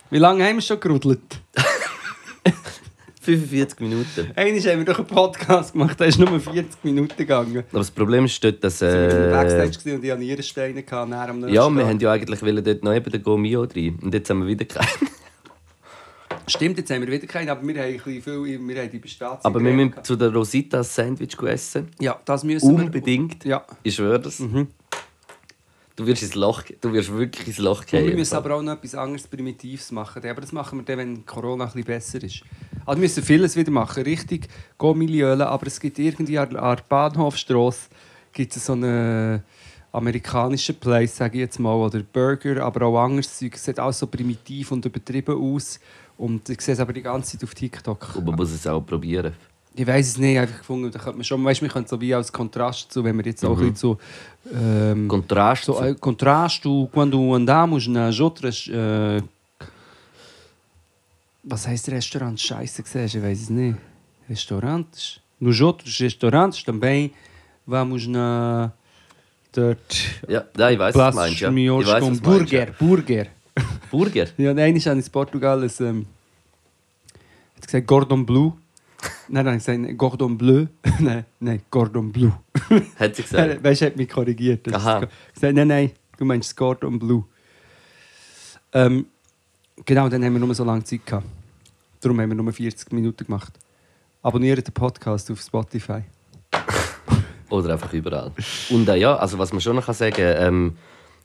[0.09, 1.41] wie lange haben wir schon gerudelt?
[3.21, 4.31] 45 Minuten.
[4.35, 7.63] Einmal haben wir doch einen Podcast gemacht, der ist nur 40 Minuten gegangen.
[7.71, 8.81] Aber das Problem ist dort, dass.
[8.81, 12.11] Wir waren im Äh, Backstage und ich hatte Nierensteine gehabt, am ja, wir haben ja
[12.11, 13.97] eigentlich wollen dort noch eben den Gomio rein.
[14.01, 14.87] Und jetzt haben wir wieder keinen.
[16.47, 18.99] Stimmt, jetzt haben wir wieder keinen, aber wir haben, ein bisschen viel, wir haben die
[18.99, 19.39] Pistazien.
[19.43, 21.87] Aber wir müssen zu der Rosita Sandwich essen.
[21.99, 22.85] Ja, das müssen wir.
[22.85, 23.43] Unbedingt.
[23.43, 23.65] Ja.
[23.81, 24.39] Ich schwöre das.
[25.95, 28.07] Du wirst ins Loch, du wirst wirklich ins Loch Und gehen.
[28.07, 30.21] wir müssen aber auch noch etwas anderes Primitives machen.
[30.29, 32.43] Aber das machen wir dann, wenn Corona ein bisschen besser ist.
[32.85, 34.03] Also wir müssen vieles wieder machen.
[34.03, 37.89] Richtig Go-Milieu, aber es gibt irgendwie an an der Bahnhofstrasse
[38.33, 39.41] gibt es so einen
[39.91, 43.55] amerikanischen Place, sage ich jetzt mal, oder Burger, aber auch anderes Zeug.
[43.55, 45.79] Es sieht auch so primitiv und übertrieben aus.
[46.17, 48.15] Und ich sehe es aber die ganze Zeit auf TikTok.
[48.17, 49.33] Und man muss es auch probieren.
[49.77, 52.13] Ich weiß es nicht, einfach gefunden, da könnte man schon, weißt, wir können so wie
[52.15, 53.63] als Kontrast zu, wenn wir jetzt auch Mhm.
[53.63, 53.97] ein bisschen so,
[54.53, 55.65] ähm, Kontrast.
[55.65, 59.21] so zu- ein contrasto quando andamos nas outras äh,
[61.43, 62.39] was heißt Restaurant?
[62.39, 63.77] Scheiße, siehst, ich weiß es nicht.
[64.29, 65.19] Restaurantes.
[65.39, 67.11] Nos outros restaurantes também
[67.67, 68.71] vamos na
[69.51, 69.77] dort
[70.27, 71.39] Ja, ja, ich weiß, was meinst.
[71.41, 71.49] Ja.
[71.51, 73.25] Ich weiß, was du meinst, Burger, Burger.
[73.25, 73.63] Ja.
[73.91, 74.25] Burger?
[74.37, 76.05] Ja, nein, ich habe in Portugal ein, ähm,
[77.57, 78.51] hat gesagt Gordon Bleu.
[79.27, 80.65] Nein, nein, ich gesagt Gordon Bleu.
[80.99, 82.31] nein, nein, Gordon Bleu.
[82.99, 83.63] Hat sie gesagt.
[83.63, 84.73] Weißt du, hat mich korrigiert.
[84.73, 85.01] Aha.
[85.33, 87.25] gesagt, nein, nein, du meinst das Gordon Blue.
[88.73, 89.05] Ähm,
[89.85, 91.25] genau, dann haben wir nur so lange Zeit gehabt.
[92.01, 93.53] Darum haben wir nur 40 Minuten gemacht.
[94.21, 96.01] Abonniert den Podcast auf Spotify.
[97.49, 98.31] Oder einfach überall.
[98.69, 100.77] Und äh, ja, also was man schon noch kann sagen ähm,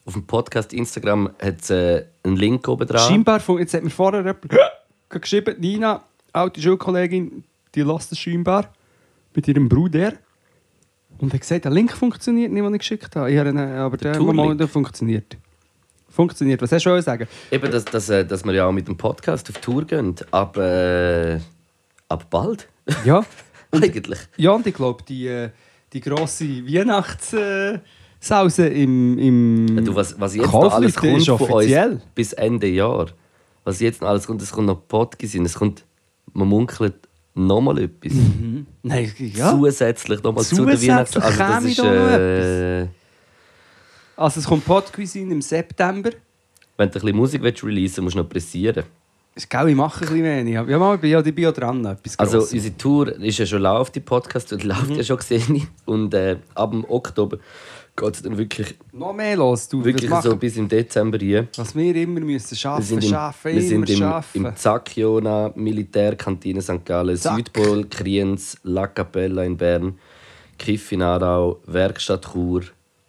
[0.05, 3.09] auf dem Podcast Instagram hat es äh, einen Link oben dran.
[3.09, 4.49] Scheinbar, jetzt hat mir vorher jemand
[5.09, 6.03] geschrieben, Nina,
[6.33, 7.45] alte Schulkollegin,
[7.75, 8.73] die lässt es scheinbar
[9.35, 10.14] mit ihrem Bruder.
[11.18, 13.31] Und hat gesagt, der Link funktioniert nicht, den ich geschickt habe.
[13.31, 14.37] Ich habe ihn, äh, aber der, Tourlink?
[14.37, 15.37] Moment, der funktioniert.
[16.09, 16.62] Funktioniert.
[16.62, 17.29] Was hast du sagen?
[17.51, 20.14] Eben, dass, dass, äh, dass wir ja auch mit dem Podcast auf Tour gehen.
[20.31, 21.39] Ab, äh,
[22.09, 22.68] ab bald.
[23.05, 23.25] Ja.
[23.71, 24.18] Eigentlich.
[24.37, 25.51] Ja, und ich glaube, die, äh,
[25.93, 32.01] die grosse Weihnachtssause im, im Du, was, was jetzt noch alles kommt von uns offiziell.
[32.14, 33.09] bis Ende Jahr.
[33.64, 35.85] Was jetzt noch alles kommt, es kommt noch Podcast es kommt,
[36.33, 36.95] man munkelt
[37.35, 38.12] nochmal etwas.
[38.83, 39.51] Nein, ja.
[39.53, 41.16] Zusätzlich nochmal zu der Weihnachts...
[41.16, 42.87] Also das ist, äh,
[44.16, 46.11] Also es kommt Podcuisine im September.
[46.76, 48.85] wenn du ein bisschen Musik willst releasen musst du noch pressieren.
[49.35, 50.55] Ich glaube, ich mache ein bisschen wenig.
[50.55, 51.97] Ja, mal, ich bin ja, ich bin ja dran.
[52.18, 55.68] Also unsere Tour ist ja schon läuft, die Podcast, und läuft ja schon gesehen.
[55.87, 57.39] Und äh, ab dem Oktober
[57.97, 59.68] geht es dann wirklich, noch mehr los.
[59.68, 61.49] Du, wirklich so machen, bis im Dezember hier.
[61.57, 64.45] was wir immer müssen Wir schaffen, sind im, schaffen, wir immer sind im, schaffen.
[64.47, 66.84] im Zack-Jona, Militärkantine St.
[66.84, 67.36] Gallen, Zack.
[67.36, 69.99] Südpol, Kriens, La Capella in Bern,
[70.59, 72.62] Kiff in Aarau, Werkstatt Chur,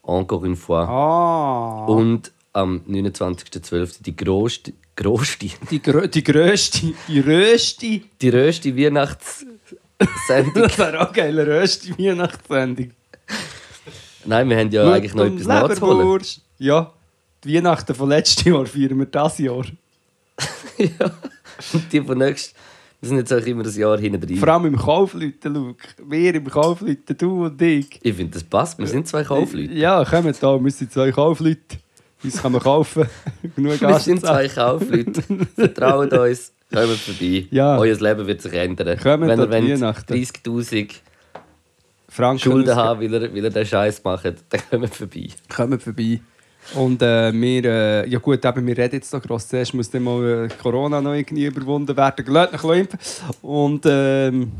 [0.03, 0.88] Encore une fois.
[0.89, 4.01] ah, Und am 29.12.
[4.03, 9.57] die grösste, grösste, die, grö die grösste, die röste, die röste Weihnachtssendung.
[10.63, 12.91] das wäre auch geil, eine röste Weihnachtssendung.
[14.26, 16.22] Nein, wir haben ja eigentlich noch etwas nachzuholen.
[16.57, 16.93] Ja,
[17.43, 19.65] die Weihnachten von letztes Jahr feiern wir dieses Jahr.
[20.78, 21.11] ja.
[21.74, 22.53] Und die von nächstes,
[22.99, 24.38] wir sind jetzt auch immer ein Jahr hinten drin.
[24.38, 25.88] Vor allem im Kaufleuten, Luke.
[26.07, 27.99] Wir im Kaufleuten, du und ich.
[28.01, 28.78] Ich finde, das passt.
[28.78, 29.74] Wir sind zwei Kaufleute.
[29.74, 31.78] Ja, kommen da, wir sind zwei Kaufleute.
[32.24, 33.07] Uns kann man kaufen.
[33.55, 35.24] Genug Wir sind zwei Kaufleute.
[35.55, 36.51] Vertraut uns.
[36.72, 37.47] Kommt vorbei.
[37.49, 37.78] Ja.
[37.78, 38.97] Euer Leben wird sich ändern.
[38.99, 40.13] Kommt Wenn ihr die wollt, Weihnachten.
[40.13, 40.91] 30'000
[42.14, 45.28] Franken Schulden haben, weil ihr, weil ihr den Scheiß macht, dann kommt vorbei.
[45.55, 46.20] Kommen vorbei.
[46.76, 49.47] Und äh, wir, äh, ja gut, eben, wir reden jetzt noch gross.
[49.47, 52.26] Zuerst muss dann mal äh, Corona noch irgendwie überwunden werden.
[52.28, 52.99] Lasst noch impfen.
[53.41, 54.51] Und ähm,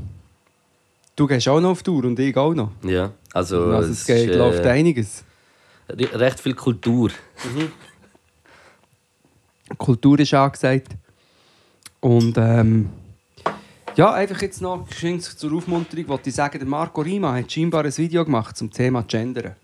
[1.16, 2.72] du gehst auch noch auf Tour und ich auch noch.
[2.84, 5.24] Ja, also, Also es geht, ist, läuft äh, einiges.
[5.90, 7.12] re- recht viel Kultur.
[9.78, 10.88] Kultur ist angesagt.
[12.00, 12.90] Und ähm,
[13.96, 17.86] ja, einfach jetzt noch geschwind zur Aufmunterung, wollte ich sagen, der Marco Rima hat scheinbar
[17.86, 19.56] ein Video gemacht zum Thema Gendern.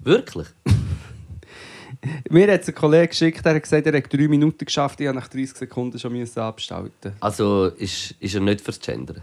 [0.00, 0.48] Wirklich?
[2.30, 5.06] Mir hat es ein Kollege geschickt, der hat gesagt, er hat drei Minuten geschafft, ich
[5.06, 7.12] musste nach 30 Sekunden schon abstalten.
[7.20, 9.22] Also ist, ist er nicht fürs Gendern?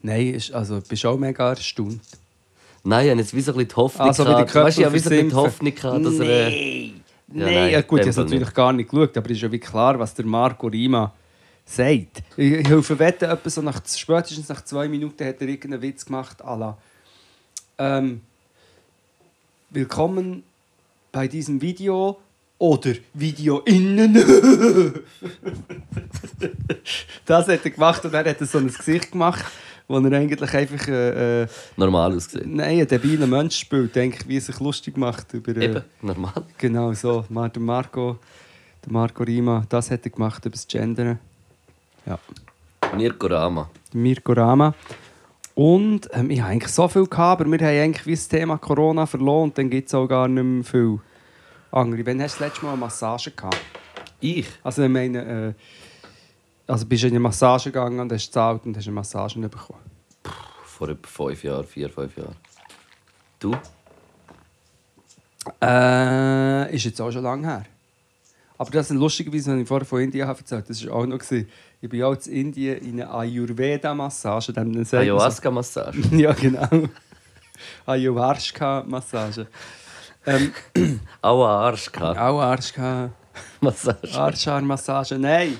[0.00, 2.00] Nein, ist, also, ich bin schon mega erstaunt.
[2.84, 4.54] Nein, ich habe jetzt wie so ein bisschen die Hoffnung Also, gehabt.
[4.54, 6.46] Weißt du, ich habe wie so ein die Hoffnung gehabt, dass er...
[6.48, 6.92] äh,
[7.28, 7.40] Nein!
[7.40, 9.42] Ja, nein, nein, ja, gut, ich habe dem natürlich gar nicht geschaut, aber es ist
[9.42, 11.12] ja wie klar, was der Marco Rima
[11.66, 12.22] sagt.
[12.36, 16.42] Ich, helfe wetten, etwa so nach, spätestens nach zwei Minuten hat er irgendeinen Witz gemacht,
[16.42, 16.78] à la,
[17.78, 18.22] ähm,
[19.68, 20.44] Willkommen
[21.10, 22.18] bei diesem Video
[22.56, 24.14] oder Video innen.
[27.26, 29.44] das hat er gemacht und er hat so ein Gesicht gemacht,
[29.88, 31.46] wo er eigentlich einfach äh, äh,
[31.76, 32.54] normal ausgesehen.
[32.54, 35.54] nein, einen debilen Mensch spielt, denke ich, wie er sich lustig macht über...
[35.56, 36.44] Äh, Eben, normal.
[36.56, 37.24] Genau so.
[37.28, 38.18] Der Marco,
[38.84, 41.18] der Marco Rima, das hat er gemacht über das Gendern.
[42.06, 42.18] Ja.
[42.96, 43.68] Mirko Rama.
[43.92, 44.74] Mirko Rama.
[45.54, 48.58] Und ähm, ich habe eigentlich so viel gehabt, aber wir haben eigentlich wie das Thema
[48.58, 51.00] Corona verloren und dann gibt es auch gar nicht mehr viel
[51.72, 52.06] andere.
[52.06, 53.60] Wann hast du das letzte Mal eine Massage gehabt?
[54.20, 54.46] Ich?
[54.62, 58.76] Also ich meine, äh, also bist du in eine Massage gegangen und hast gezahlt und
[58.76, 59.80] hast eine Massage bekommen.
[60.64, 62.36] Vor etwa fünf Jahren, vier, fünf Jahren.
[63.38, 63.56] Du?
[65.62, 67.64] Äh, ist jetzt auch schon lange her.
[68.58, 71.18] Aber das ist lustigerweise, wenn ich vorher von Indien habe erzählt das war auch noch.
[71.18, 71.48] Gewesen.
[71.80, 74.52] Ich bin auch in Indien in einer Ayurveda-Massage.
[74.56, 75.98] Ayahuasca-Massage.
[76.12, 76.68] Ja, genau.
[77.84, 79.46] Ayahuasca-Massage.
[80.26, 80.52] Ähm,
[81.22, 83.10] auch Arschka.
[83.60, 84.18] Massage.
[84.18, 85.18] Arschhaar-Massage.
[85.18, 85.58] Nein!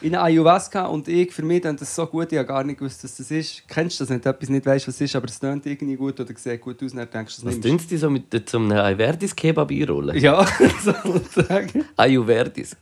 [0.00, 3.02] In Ayahuasca und ich, für mich klingt das so gut, ich habe gar nicht gewusst,
[3.02, 3.66] was das ist.
[3.66, 6.20] Kennst du das, du etwas nicht weißt, was es ist, aber es klingt irgendwie gut
[6.20, 9.70] oder sieht gut aus, dann denkst du, Was das tun sie so mit zum Ayurvedis-Kebab
[9.70, 10.16] einrollen?
[10.18, 10.46] Ja,
[10.84, 11.84] sozusagen.
[11.96, 12.76] Ayurvedis.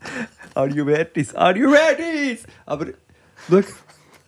[0.55, 1.27] Are you ready?
[1.35, 2.39] Are you ready?
[2.67, 2.87] Aber
[3.49, 3.61] schau,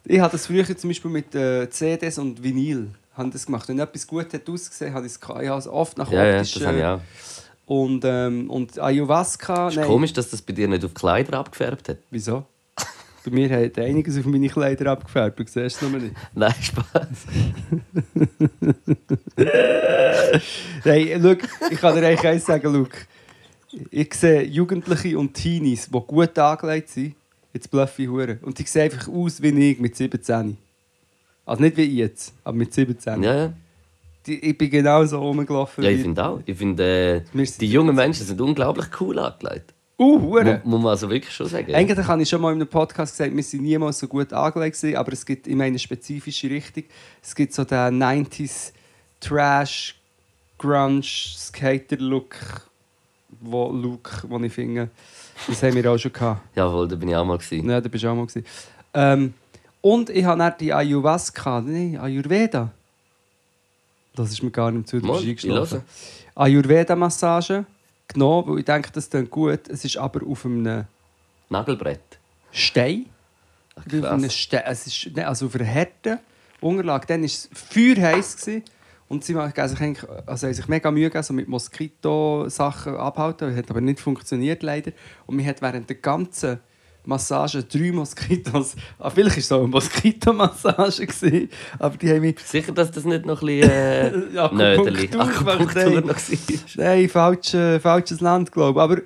[0.04, 3.68] ich habe das früher zum Beispiel mit äh, CDs und Vinyl haben das gemacht.
[3.68, 6.78] Wenn etwas gut hat ausgesehen, habe ich es oft nach Ja, ja, optisch, das habe
[6.78, 7.00] ich auch.
[7.66, 9.68] Und, ähm, und Ayahuasca...
[9.68, 11.98] Es ist komisch, dass das bei dir nicht auf Kleider abgefärbt hat.
[12.10, 12.46] Wieso?
[13.30, 15.38] Mir hat einiges auf meine Kleider abgefärbt.
[15.38, 16.14] Du siehst es noch nicht.
[16.34, 17.26] Nein, Spaß.
[20.82, 21.32] Hey, schau,
[21.70, 22.96] ich kann dir eigentlich eins sagen, Luke.
[23.90, 27.14] Ich sehe Jugendliche und Teenies, die gut angelegt sind,
[27.52, 28.38] jetzt bluffe ich Hure.
[28.42, 30.56] Und die sehen einfach aus wie ich mit 17.
[31.44, 33.22] Also nicht wie jetzt, aber mit 17.
[33.22, 33.52] Ja, ja.
[34.26, 35.84] Die, ich bin genau so rumgelaufen.
[35.84, 36.40] ja ich finde auch.
[36.44, 39.72] Ich finde, äh, die jungen Menschen sind unglaublich cool angelegt.
[40.00, 40.60] Uh, Hure.
[40.62, 41.74] muss man also wirklich schon sagen.
[41.74, 44.82] Eigentlich habe ich schon mal in einem Podcast gesagt, wir sind niemals so gut angelegt,
[44.94, 46.84] aber es gibt immer eine spezifische Richtung.
[47.20, 48.72] Es gibt so den 90s
[49.18, 49.96] Trash,
[50.56, 52.36] Grunge, Skater-Look,
[53.40, 54.88] wo, Look, den ich finde.
[55.48, 56.42] Das haben wir auch schon gehabt.
[56.54, 57.38] Jawohl, da bin ich auch mal.
[57.38, 57.68] Gewesen.
[57.68, 58.26] Ja, da bist du auch mal.
[58.26, 58.46] Gewesen.
[58.94, 59.34] Ähm,
[59.80, 62.70] und ich habe dann die Ayahuasca, nein, Ayurveda.
[64.14, 65.82] Das ist mir gar nicht zu ich höre.
[66.36, 67.64] Ayurveda-Massage
[68.08, 69.68] genommen, weil ich denke, das klingt gut.
[69.68, 70.84] Es ist aber auf einem
[71.48, 72.18] Nagelbrett.
[72.50, 73.06] Stein.
[73.76, 74.30] Ach, Auf einem.
[74.30, 74.62] Stein.
[74.66, 76.18] Es ist, ne, also auf einer harten
[76.60, 77.06] Unterlage.
[77.06, 78.36] Dann war es feuerheiß.
[78.36, 78.62] gewesen.
[79.08, 83.48] Und sie haben sich, eigentlich, also haben sich mega Mühe gegeben, so mit Moskito-Sachen abhalten.
[83.48, 84.92] Das hat aber nicht funktioniert, leider.
[85.26, 86.60] Und man hat während der ganzen
[87.04, 88.76] Massage drei Moskitos...
[88.98, 92.38] Ah, vielleicht war es auch eine Moskitomassage, gewesen, aber die haben mich...
[92.40, 96.58] Sicher, dass das nicht noch ein bisschen äh, Akupunktur Akupunktur noch war.
[96.76, 98.82] Nein, falsch, äh, falsches Land, glaube ich.
[98.82, 99.02] Aber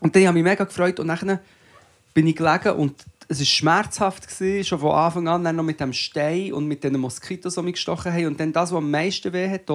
[0.00, 1.38] und dann habe ich mich mega gefreut und dann
[2.12, 2.94] bin ich gelegen und
[3.26, 6.84] es war schmerzhaft, gewesen, schon von Anfang an, dann noch mit dem Stein und mit
[6.84, 8.26] den Moskitos, die mich gestochen haben.
[8.26, 9.70] Und dann das, was am meisten weh hat,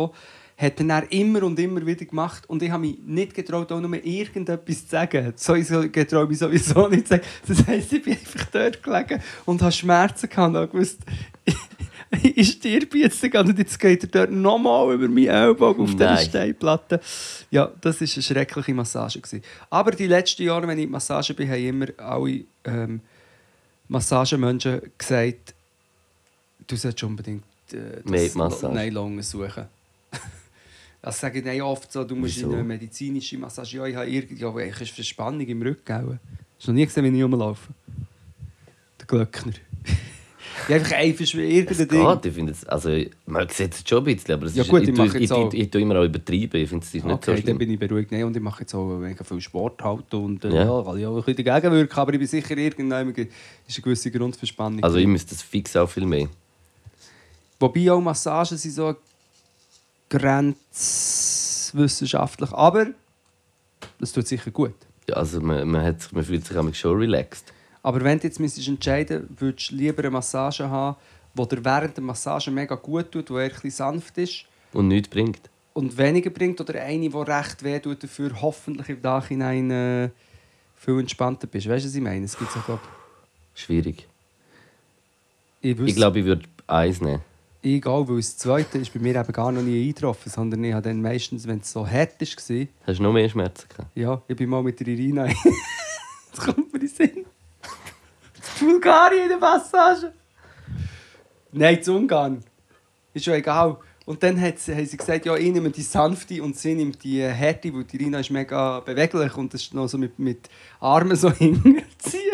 [0.60, 2.44] hat er immer und immer wieder gemacht.
[2.50, 5.34] Und ich habe mich nicht getraut, auch nur irgendetwas zu sagen.
[5.38, 7.24] So ich getraue mich sowieso nicht zu sagen.
[7.48, 11.00] Das heisst, ich bin einfach dort gelegen und habe Schmerzen gehabt und gewusst,
[12.24, 16.26] ich stirb jetzt und jetzt geht er dort nochmal über meinen Ellbogen auf Nein.
[16.26, 17.00] Steinplatte.
[17.52, 19.22] Ja, das war eine schreckliche Massage.
[19.22, 19.42] Gewesen.
[19.70, 23.00] Aber die letzten Jahre, wenn ich in Massage bin, haben immer alle ähm,
[23.88, 25.56] Massagemenschen gesagt,
[26.68, 28.74] du solltest unbedingt äh, Mehr Massage.
[28.74, 29.79] Nylon suchen.
[31.02, 32.50] Das sage ich dann oft so, du musst Wieso?
[32.50, 33.78] in eine medizinische Massage.
[33.78, 35.92] Ja, ich habe irgendwie, ich habe Verspannung im Rücken.
[35.94, 36.16] auch.
[36.58, 37.70] Hast du noch nie gesehen, wie ich rumlaufe?
[39.00, 39.54] Der Glöckner.
[40.68, 42.06] ich einfach einfach irgendein Ding.
[42.06, 42.90] geht, ich finde es, also
[43.26, 45.32] man sieht es schon ein bisschen, aber es Ja ist, gut, ich, ich ich, ich,
[45.32, 47.58] auch- ich, tue immer auch übertreiben, ich finde es nicht so Okay, dann schlimm.
[47.60, 48.12] bin ich beruhigt.
[48.12, 50.66] Nein, und ich mache jetzt auch mega viel Sport halt und äh, Ja.
[50.66, 50.84] ja.
[50.84, 54.12] kann ich auch ein bisschen dagegen wirken, aber ich bin sicher, irgendwann ist eine gewisse
[54.12, 54.84] Grundverspannung.
[54.84, 56.28] Also ich müsste das fix auch viel mehr.
[57.58, 58.96] Wobei auch Massagen sind so
[60.10, 62.88] grenzwissenschaftlich, aber
[64.00, 64.74] das tut sicher gut.
[65.08, 67.52] Ja, also man, man, hat, sich- man fühlt sich schon relaxed.
[67.82, 70.98] Aber wenn du jetzt müsstest entscheiden würdest du lieber eine Massage haben,
[71.34, 75.08] die dir während der Massage mega gut tut, die eher ein sanft ist Und nichts
[75.10, 75.40] bringt.
[75.74, 80.10] und weniger bringt, oder eine, die recht weh tut, dafür hoffentlich im Nachhinein äh,
[80.76, 81.70] viel entspannter bist.
[81.70, 82.26] Weißt du, was ich meine?
[82.26, 82.82] Es gibt so, glaub,
[83.56, 84.06] Schwierig.
[85.62, 87.22] ich, Ich glaube, ich würde eins nehmen.
[87.62, 90.74] Ich auch, weil das Zweite ist bei mir eben gar noch nie eingetroffen, sondern ich
[90.74, 92.28] habe dann meistens, wenn es so hart war,
[92.88, 93.90] Hast du noch mehr Schmerzen gehabt?
[93.96, 95.26] ja, ich bin mal mit der Irina.
[95.26, 97.26] das kommt mir in den Sinn.
[98.40, 100.14] Das Bulgarien in der Massage.
[101.52, 102.42] Nein, zu Ungarn.
[103.14, 103.78] Ist schon egal.
[104.06, 107.04] Und dann hat sie, haben sie gesagt, ja, ich nehme die sanfte und sie nimmt
[107.04, 110.50] die Härte, weil die Irina ist mega beweglich und das ist noch so mit, mit
[110.80, 112.29] Armen so hinterziehen.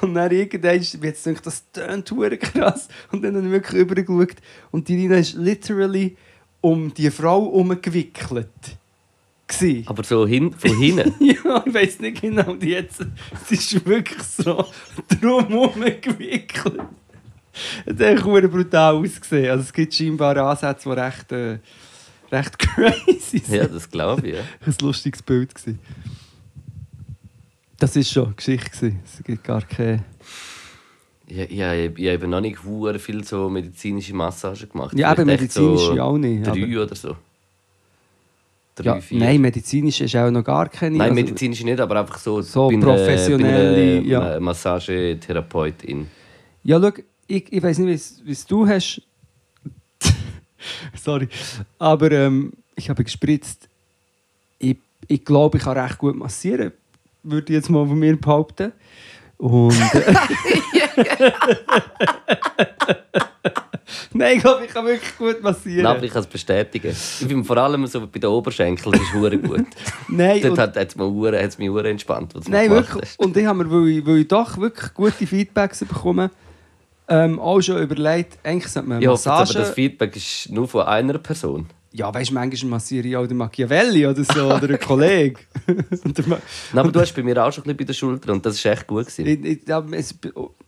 [0.00, 2.88] Und dann irgendwann, ich jetzt gedacht, das tönt krass.
[3.12, 4.36] Und dann habe ich wirklich übergeschaut
[4.70, 6.16] und die Irina ist literally
[6.60, 8.48] um die Frau herumgewickelt.
[9.46, 9.86] Gewesen.
[9.86, 11.14] Aber so hin, von hinten.
[11.20, 13.04] Ja, ich weiß nicht genau, die jetzt.
[13.42, 14.64] Es ist wirklich so
[15.20, 16.80] drumherum gewickelt.
[17.84, 19.50] Es hat echt brutal ausgesehen.
[19.50, 21.58] Also es gibt scheinbar Ansätze, die recht, äh,
[22.32, 23.48] recht crazy sind.
[23.48, 24.34] ja, das glaube ich.
[24.34, 24.40] Ja.
[24.64, 25.54] Ein lustiges Bild.
[25.54, 25.78] Gewesen.
[27.78, 28.70] Das war schon eine Geschichte.
[28.70, 29.00] gewesen.
[29.04, 30.04] Es gibt gar keine...
[31.26, 32.58] Ich, ich, ich, ich habe noch nicht
[33.00, 34.96] viel so medizinische Massagen gemacht.
[34.96, 36.46] Ja, eben Vielleicht echt medizinisch so ja auch nicht.
[36.46, 37.16] Drei Aber, oder so.
[38.74, 39.18] drei, Ja, vier.
[39.20, 40.98] nein, medizinisch ist auch noch gar keine.
[40.98, 44.40] Nein, also- medizinisch nicht, aber einfach so, So einer- professionelle, bei einer, ja.
[44.40, 46.08] Massagetherapeutin.
[46.62, 46.92] Ja, schau,
[47.26, 49.00] ich, ich weiß nicht, wie es du hast.
[50.94, 51.28] Sorry.
[51.78, 53.68] Aber ähm, ich habe gespritzt.
[54.58, 54.76] Ich,
[55.08, 56.72] ich glaube, ich kann recht gut massieren.
[57.24, 58.72] Würde ich jetzt mal von mir behaupten.
[59.38, 59.74] Und.
[64.16, 65.86] Nein, ich glaube, ich kann wirklich gut massieren.
[65.86, 66.94] Aber ich kann es bestätigen.
[67.20, 69.66] Ich bin vor allem so bei den Oberschenkeln, das ist hure gut.
[70.08, 70.96] Nein, Dort und- hat es
[71.58, 73.02] mich hure- entspannt, was Nein, wirklich.
[73.02, 73.18] hast.
[73.18, 76.30] Und ich habe mir, weil ich, weil ich doch wirklich gute Feedbacks bekommen
[77.08, 79.58] ähm, auch schon überlegt, eigentlich sollte man Ich hoffe, jetzt aber Massage...
[79.58, 81.66] das Feedback ist nur von einer Person.
[81.96, 85.38] Ja, weißt du, manchmal massiere ich auch den Machiavelli oder so, oder einen Kollegen.
[86.26, 86.38] Nein,
[86.74, 88.64] aber du hast bei mir auch schon ein bisschen bei der Schulter und das ist
[88.66, 89.26] echt gut gewesen.
[89.44, 90.14] ich, ich, ja, es,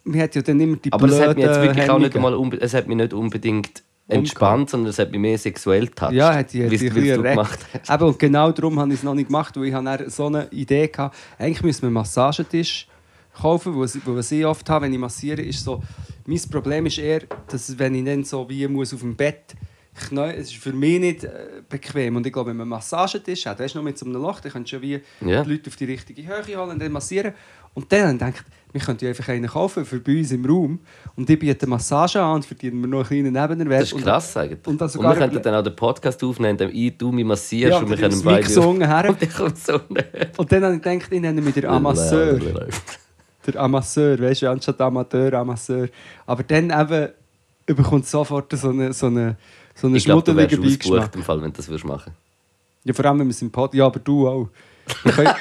[0.05, 2.53] man hat ja dann immer die Aber es hat mich jetzt wirklich auch nicht Hemmungen.
[2.53, 6.13] unbe- es hat mich nicht unbedingt entspannt, sondern es hat mich mehr sexuell touched.
[6.15, 7.91] Ja, hat die, wie du gemacht hast.
[7.91, 10.47] Eben, und genau darum habe ich es noch nicht gemacht, weil ich habe so eine
[10.53, 12.87] Idee hatte, eigentlich müssen wir einen Massagetisch
[13.37, 15.83] kaufen, was- was ich oft habe, wenn ich massiere, ist so,
[16.25, 19.57] mein Problem ist eher, dass wenn ich dann so wie muss auf dem Bett
[19.97, 21.31] knäu, es ist für mich nicht äh,
[21.69, 22.17] bequem.
[22.17, 24.41] Und ich glaube, wenn man einen Massagetisch hat, weißt du, noch mit so einem Loch,
[24.41, 25.43] dann kannst du ja wie Ja.
[25.43, 27.33] die Leute auf die richtige Höhe holen und dann massieren.
[27.75, 30.81] Und dann gedacht, wir könnten einfach einen kaufen für bei uns im Raum.
[31.15, 33.81] Und ich biete Massage an und verdiene mir noch einen kleinen Nebenerwerb.
[33.81, 34.67] Das ist krass eigentlich.
[34.67, 37.73] und Und, sogar wir könnten dann auch den Podcast aufnehmen, indem ich, du mich massierst
[37.73, 38.43] Ja, und wir und können das beide...
[38.47, 39.11] Gesungen her.
[39.11, 39.75] Und ich komme so
[40.39, 42.39] Und dann habe ich gedacht, ich nenne mich der Amasseur.
[43.47, 45.89] Der Amasseur, weißt du, anstatt Amateur, Amasseur.
[46.27, 47.09] Aber dann eben
[47.67, 49.37] bekommt sofort so einen so eine,
[49.77, 51.15] so eine Ich glaube, du wärst schmuddeligen Beigeschmack.
[51.15, 52.13] im Fall, wenn du das würdest machen
[52.85, 53.75] Ja, vor allem, wenn wir es im Pod...
[53.75, 54.49] Ja, aber du auch.
[55.05, 55.35] Ich kann,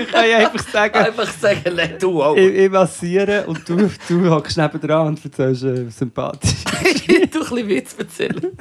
[0.00, 2.36] ich kann ja einfach sagen, Einfach sagen, nein, du auch.
[2.36, 6.64] ich, ich massiere und du, du hockst neben dran und erzählst äh, sympathisch.
[7.06, 8.40] du ein bisschen Witz erzählen.
[8.40, 8.52] Nein,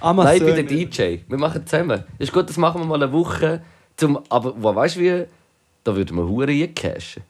[0.00, 0.34] Amasseur.
[0.34, 1.18] ich bin der DJ.
[1.28, 2.04] Wir machen zusammen.
[2.18, 3.62] Ist gut, das machen wir mal eine Woche.
[3.96, 5.24] Zum, aber wo, weißt du wie?
[5.84, 7.22] Da würden wir Huren eincashen.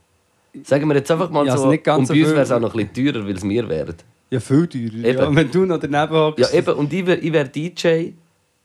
[0.64, 1.70] Sagen wir jetzt einfach mal Ja, also so.
[1.70, 3.42] nicht ganz und so bei uns wäre es auch noch ein bisschen teurer, weil es
[3.49, 3.94] wir wären.
[4.30, 5.07] Ja, viel teurer.
[5.07, 5.36] Ja, Eben.
[5.36, 6.38] wenn du noch daneben hockst.
[6.53, 6.74] Ja, eben.
[6.74, 8.12] Und ich wäre wär DJ.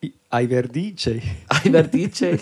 [0.01, 0.11] Ich,
[0.41, 1.09] ich wäre DJ.
[1.11, 1.23] Ich
[1.71, 2.35] wäre DJ.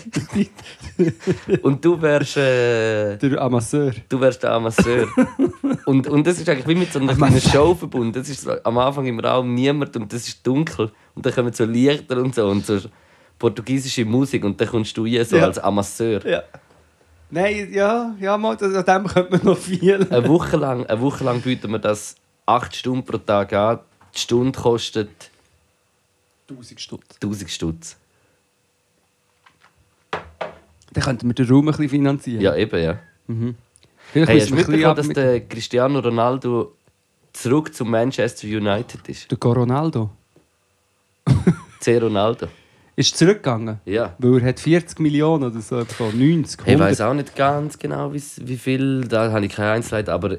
[1.62, 2.36] und du wärst.
[2.36, 3.92] Äh, Der Amasseur.
[4.08, 5.06] Du wärst der Amasseur.
[5.86, 8.12] und, und das ist eigentlich wie mit so einer kleinen Show verbunden.
[8.12, 10.90] Das ist so, am Anfang im Raum niemand und das ist dunkel.
[11.14, 12.78] Und dann kommen so Lichter und so und so
[13.38, 15.44] portugiesische Musik und dann kommst du hier so Ja.
[15.46, 16.24] als Amasseur.
[16.26, 16.42] Ja.
[17.34, 20.06] Nein, ja, ja, mal, das- an dem könnte man noch viel.
[20.10, 22.14] Eine Woche lang, eine Woche lang bieten wir das
[22.44, 23.78] 8 Stunden pro Tag an.
[24.14, 25.30] Die Stunde kostet
[26.48, 27.16] 1000 Stutz.
[27.22, 27.96] 1000 Stutz.
[30.92, 32.42] Dann könnten wir den Raum ein bisschen finanzieren.
[32.42, 32.98] Ja, eben, ja.
[34.12, 36.74] Vielleicht Hey, hast du mitbekommen, dass der Cristiano Ronaldo
[37.32, 39.30] zurück zu Manchester United ist?
[39.30, 40.10] der Coronaldo.
[41.80, 41.96] C.
[41.96, 42.48] Ronaldo.
[43.02, 43.80] Ist zurückgegangen.
[43.84, 44.14] Ja.
[44.18, 46.18] Weil er hat 40 Millionen oder so bekommen.
[46.18, 46.68] 90, 100.
[46.68, 50.38] Ich weiß auch nicht ganz genau, wie viel, da habe ich keine Einzelheit, aber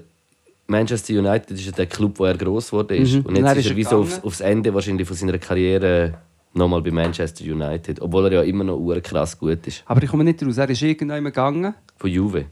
[0.67, 3.13] Manchester United ist ja der Club, wo er gross geworden ist.
[3.13, 3.19] Mhm.
[3.19, 5.37] Und Und jetzt dann ist ist er wie so aufs, aufs Ende wahrscheinlich von seiner
[5.37, 6.13] Karriere
[6.53, 8.01] nochmal bei Manchester United.
[8.01, 9.83] Obwohl er ja immer noch krass gut ist.
[9.85, 10.57] Aber ich komme nicht raus.
[10.57, 12.45] Er ist irgendwann gegangen Von Juve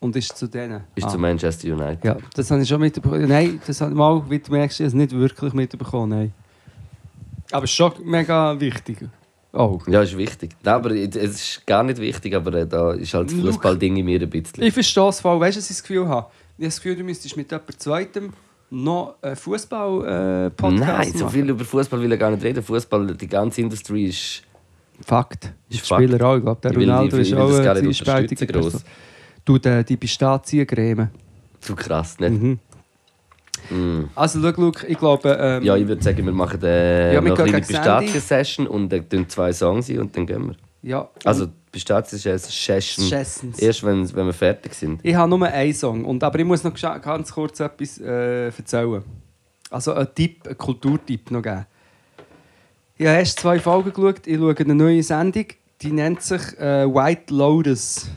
[0.00, 0.84] und ist zu denen.
[0.94, 1.08] ist Ah.
[1.08, 2.04] zu Manchester United.
[2.04, 3.28] Ja, das habe ich schon mitbekommen.
[3.28, 6.08] Nein, das habe mal, wie du merkst, ich nicht wirklich mitbekommen.
[6.10, 6.32] Nein.
[7.50, 8.98] Aber es ist schon mega wichtig.
[9.52, 9.78] Oh.
[9.86, 10.50] Ja, ist wichtig.
[10.62, 13.38] Nein, aber es ist gar nicht wichtig, aber äh, da ist halt das.
[13.40, 14.62] Fußballding in mir ein bisschen.
[14.62, 15.40] Ich verstehe es voll.
[15.40, 16.26] Weißt du, was ich das Gefühl habe?
[16.58, 18.32] Ich habe das Gefühl, du müsstest mit jemand Zweitem
[18.70, 22.62] noch einen Fußball-Podcast Nein, so viel über Fußball will ich gar nicht reden.
[22.62, 24.42] Fußball, die ganze Industrie ist.
[25.04, 25.52] Fakt.
[25.70, 26.36] Ist Spieler auch.
[26.36, 28.82] Ich glaube, der Ich will ich ist will auch das gar eine nicht zwiespältige unterstützen,
[28.82, 28.84] gross.
[29.44, 31.08] Du, die, die Pistaziencreme.
[31.60, 32.30] Zu krass, nicht?
[32.30, 32.58] Mhm.
[33.70, 34.04] Mm.
[34.14, 35.36] Also, schau, schau, ich glaube...
[35.40, 37.66] Ähm, Ja, ich würde sagen, wir machen äh, Ja, wir noch eine kleine.
[37.66, 40.56] Pistazien-Session und dann tun zwei Songs ein und dann gehen wir.
[40.82, 41.08] ja.
[41.24, 43.58] Also, Pistazien-Session Schessens.
[43.58, 45.00] erst, wenn, wenn wir fertig sind.
[45.02, 46.04] Ich habe nur einen Song.
[46.04, 49.02] Und, aber ich muss noch ganz kurz etwas äh, erzählen.
[49.70, 51.66] Also einen Tipp, einen Kulturtipp noch geben.
[52.96, 54.26] Ich habe erst zwei Folgen geschaut.
[54.26, 55.44] Ich schaue eine neue Sendung.
[55.82, 58.08] Die nennt sich äh, White Lotus.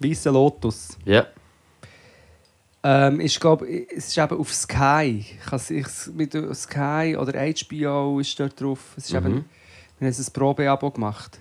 [0.00, 0.98] Weiße Lotus.
[1.04, 1.24] Ja.
[2.84, 5.24] Ähm, ich glaube, es ist eben auf Sky.
[5.46, 8.78] Ich mit Sky oder HBO ist dort drauf.
[8.96, 9.18] Es ist Mhm.
[9.18, 9.44] eben,
[10.00, 11.38] wir haben ein Probeabo gemacht.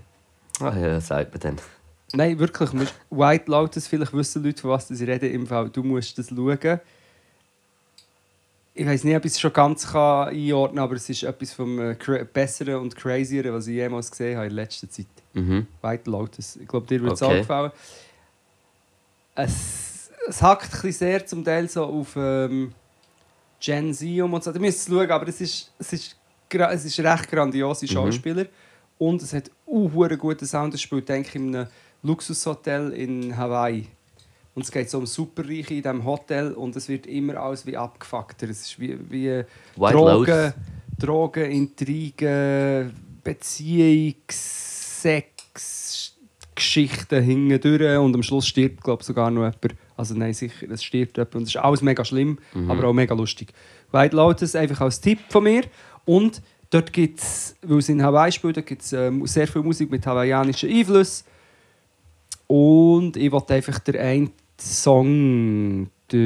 [0.60, 1.66] Ach ja, sagt man dann.
[2.14, 2.70] Nein, wirklich.
[3.10, 5.32] White Lotus, vielleicht wissen Leute, von was sie reden.
[5.34, 6.80] Im Fall, du musst das schauen.
[8.74, 11.54] Ich weiß nicht, ob ich es schon ganz kann einordnen kann, aber es ist etwas
[11.54, 11.96] vom äh,
[12.32, 15.08] Besseren und Crazieren, was ich jemals gesehen habe in letzter Zeit.
[15.34, 15.68] Mhm.
[15.82, 16.56] White Lotus.
[16.58, 17.34] Ich glaube, dir wird es Okay.
[17.34, 17.72] auch gefallen.
[19.36, 19.91] Es,
[20.28, 22.74] es hackt ein sehr zum Teil so auf ähm,
[23.60, 24.52] Gen Z um und so.
[24.52, 26.16] Du müsst es schauen, aber es ist, es ist
[26.54, 28.46] es ist recht grandiose Schauspieler
[28.98, 30.74] und es hat auch einen guten Sound.
[30.74, 31.68] Es spielt, denke ich, in einem
[32.04, 33.88] Luxushotel in Hawaii.
[34.54, 37.78] Und es geht so um Superreiche in diesem Hotel und es wird immer alles wie
[37.78, 38.50] abgefuckter.
[38.50, 39.44] Es ist wie, wie
[39.78, 40.54] White Drogen.
[41.00, 42.94] Drogen, Intrigen,
[43.24, 46.16] Beziehungs-, Sex,
[46.54, 49.76] Geschichten hingedurch und am Schluss stirbt, glaube ich, sogar noch jemand.
[50.02, 53.14] Also nein, sicher, es stirbt jemand und es ist alles mega schlimm, aber auch mega
[53.14, 53.54] lustig.
[53.92, 55.62] White Lotus einfach als Tipp von mir
[56.06, 56.42] und
[56.72, 59.92] dort gibt es, weil es in Hawaii spielt, dort gibt es ähm, sehr viel Musik
[59.92, 61.28] mit hawaiianischen Einflüssen
[62.48, 66.20] und ich wollte einfach den einen Song, der,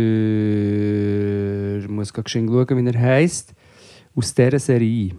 [1.82, 3.54] ich muss gerade schön schauen, wie er heisst,
[4.16, 5.12] aus dieser Serie.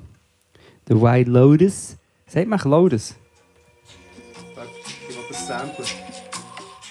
[0.89, 1.99] The White Lotus.
[2.27, 3.17] Sagt man Lotus?
[5.11, 5.85] Ich will das Sample.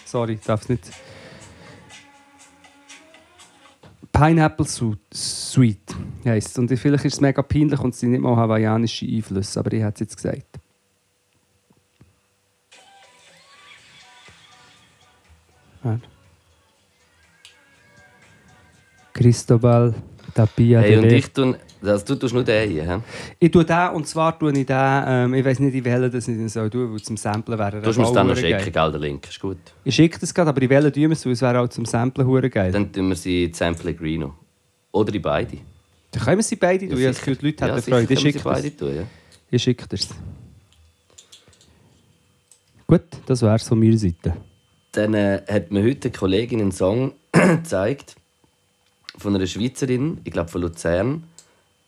[0.06, 1.05] Sorry, ich darf es nicht.
[4.16, 4.66] Pineapple
[5.14, 6.58] Sweet heisst.
[6.58, 9.82] Und vielleicht ist es mega peinlich und es sind nicht mal hawaiianische Einflüsse, aber ich
[9.82, 10.60] hätte es jetzt gesagt.
[15.84, 16.00] Ja.
[19.14, 19.94] Cristobal
[20.34, 21.58] Tapia Hey, de und ich tue,
[21.88, 23.02] also du tust nur den hier,
[23.40, 24.76] ich tue den, und zwar tue ich den,
[25.08, 27.80] ähm, ich weiß nicht, in welchen das ich den soll tun, weil zum Samplen wäre
[27.82, 28.72] Du musst mir dann noch schicken, geil.
[28.72, 29.58] gell, der Link, ist gut.
[29.84, 31.86] Ich schicke das gerade, aber in welchen tun wir es, weil es wäre auch zum
[31.86, 32.72] Samplen hure geil.
[32.72, 34.34] Dann, Dann tun wir sie in San Pellegrino.
[34.92, 35.58] Oder in beide.
[36.24, 38.14] können wir sie beide tun, Ja, ich habe die Leute Ja, hätten sicher Freude.
[38.14, 38.44] Ich schicke das.
[38.44, 39.04] beide tun, ja.
[39.52, 40.08] Ich schicke das.
[42.88, 44.36] Gut, das wäre es von meiner Seite.
[44.92, 48.16] Dann äh, hat mir heute eine Kollegin einen Song gezeigt
[49.18, 51.24] von einer Schweizerin, ich glaube von Luzern.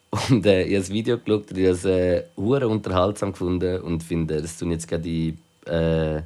[0.10, 4.04] Und äh, ich habe das Video geschaut und ich habe es äh, unterhaltsam gefunden und
[4.04, 6.22] finde, das tun jetzt gerade die äh,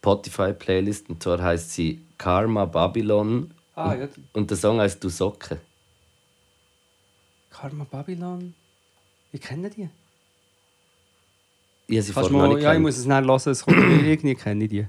[0.00, 1.08] Spotify-Playlist.
[1.10, 4.08] Und zwar heißt sie Karma Babylon Ah, ja.
[4.32, 5.58] und der Song heißt Du Socke.
[7.50, 8.54] Karma Babylon.
[9.32, 9.88] Ich kenne die.
[11.86, 14.70] Ich sie mal, ja, ich muss es nicht hören, es kommt mir irgendwie kenne ich
[14.70, 14.86] die.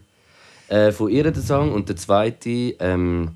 [0.67, 3.35] Äh, von ihr der Song und der zweite ähm,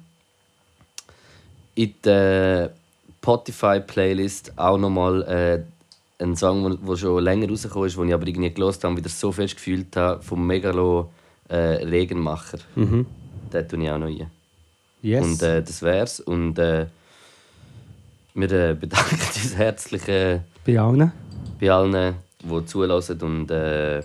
[1.76, 2.74] in der
[3.28, 8.54] Spotify-Playlist auch nochmal äh, ein Song, der schon länger rausgekommen ist, den ich aber irgendwie
[8.54, 11.12] gelost habe wieder so fest gefühlt habe, vom Megalo
[11.50, 11.56] äh,
[11.86, 12.60] Regenmacher.
[12.76, 13.06] Mhm.
[13.52, 14.32] Den tue ich auch noch rein.
[15.02, 15.26] Yes.
[15.26, 16.22] Und äh, das wär's.
[16.22, 16.86] Und äh,
[18.34, 21.12] wir äh, bedanken uns herzlich äh, Bei allen.
[21.60, 24.04] bei allen, die zulassen und äh,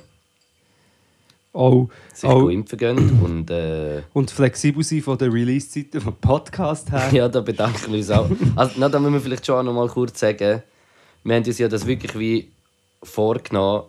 [1.54, 3.20] Auch, sich auch, impfen gehen.
[3.22, 7.08] Und, äh, und flexibel sein von der Release-Zeiten vom Podcast her.
[7.12, 8.30] Ja, da bedanken wir uns auch.
[8.56, 10.62] Also, na, da müssen wir vielleicht schon noch mal kurz sagen,
[11.24, 12.48] wir haben uns ja das wirklich wie
[13.02, 13.84] vorgenommen,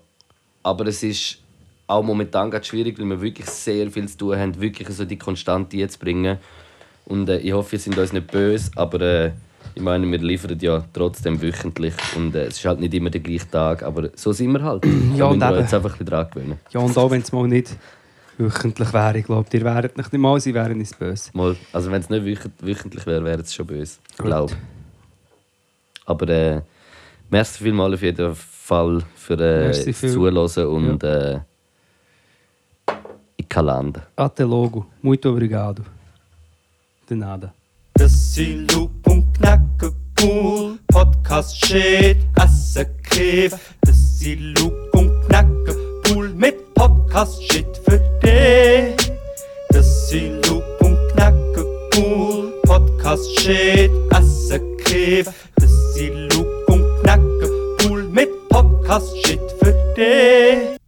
[0.61, 1.39] aber es ist
[1.88, 5.18] auch momentan gerade schwierig, weil wir wirklich sehr viel zu tun haben, wirklich so die
[5.18, 6.38] Konstante jetzt bringen.
[7.05, 9.32] Und äh, ich hoffe, ihr sind uns nicht böse, aber äh,
[9.76, 13.22] ich meine, wir liefern ja trotzdem wöchentlich und äh, es ist halt nicht immer der
[13.22, 14.86] gleiche Tag, aber so sind wir halt.
[15.16, 16.59] Ja, da und müssen wir uns einfach ein bisschen dran gewöhnen.
[16.72, 17.76] Ja, und auch wenn es mal nicht
[18.38, 21.30] wöchentlich wäre, ich glaube, ihr wäret nicht mal, sie wären uns böse.
[21.34, 23.97] Mal, also wenn es nicht wöch- wöchentlich wäre, wäre es schon böse.
[24.18, 24.53] Glaube.
[26.05, 26.61] Aber äh,
[27.30, 30.09] merci vielmals auf jeden Fall für äh, viel.
[30.09, 31.39] Zuhören und äh,
[33.38, 34.01] ich kann landen.
[34.16, 34.86] Até logo.
[35.01, 35.84] Muito obrigado.
[37.09, 37.53] De nada.
[39.34, 40.79] Knacke cool.
[40.88, 43.53] Podcast shit, Asse Kiff.
[43.81, 45.75] Das sind Loop und Knacke
[46.09, 49.11] cool mit Podcast shit für dich.
[49.69, 51.65] Das sind Loop und Knacke
[51.95, 52.53] cool.
[52.63, 55.27] Podcast shit, Asse Kiff.
[55.55, 57.49] Das sind Loop und Knacke
[57.84, 60.82] cool mit Podcast shit für dich.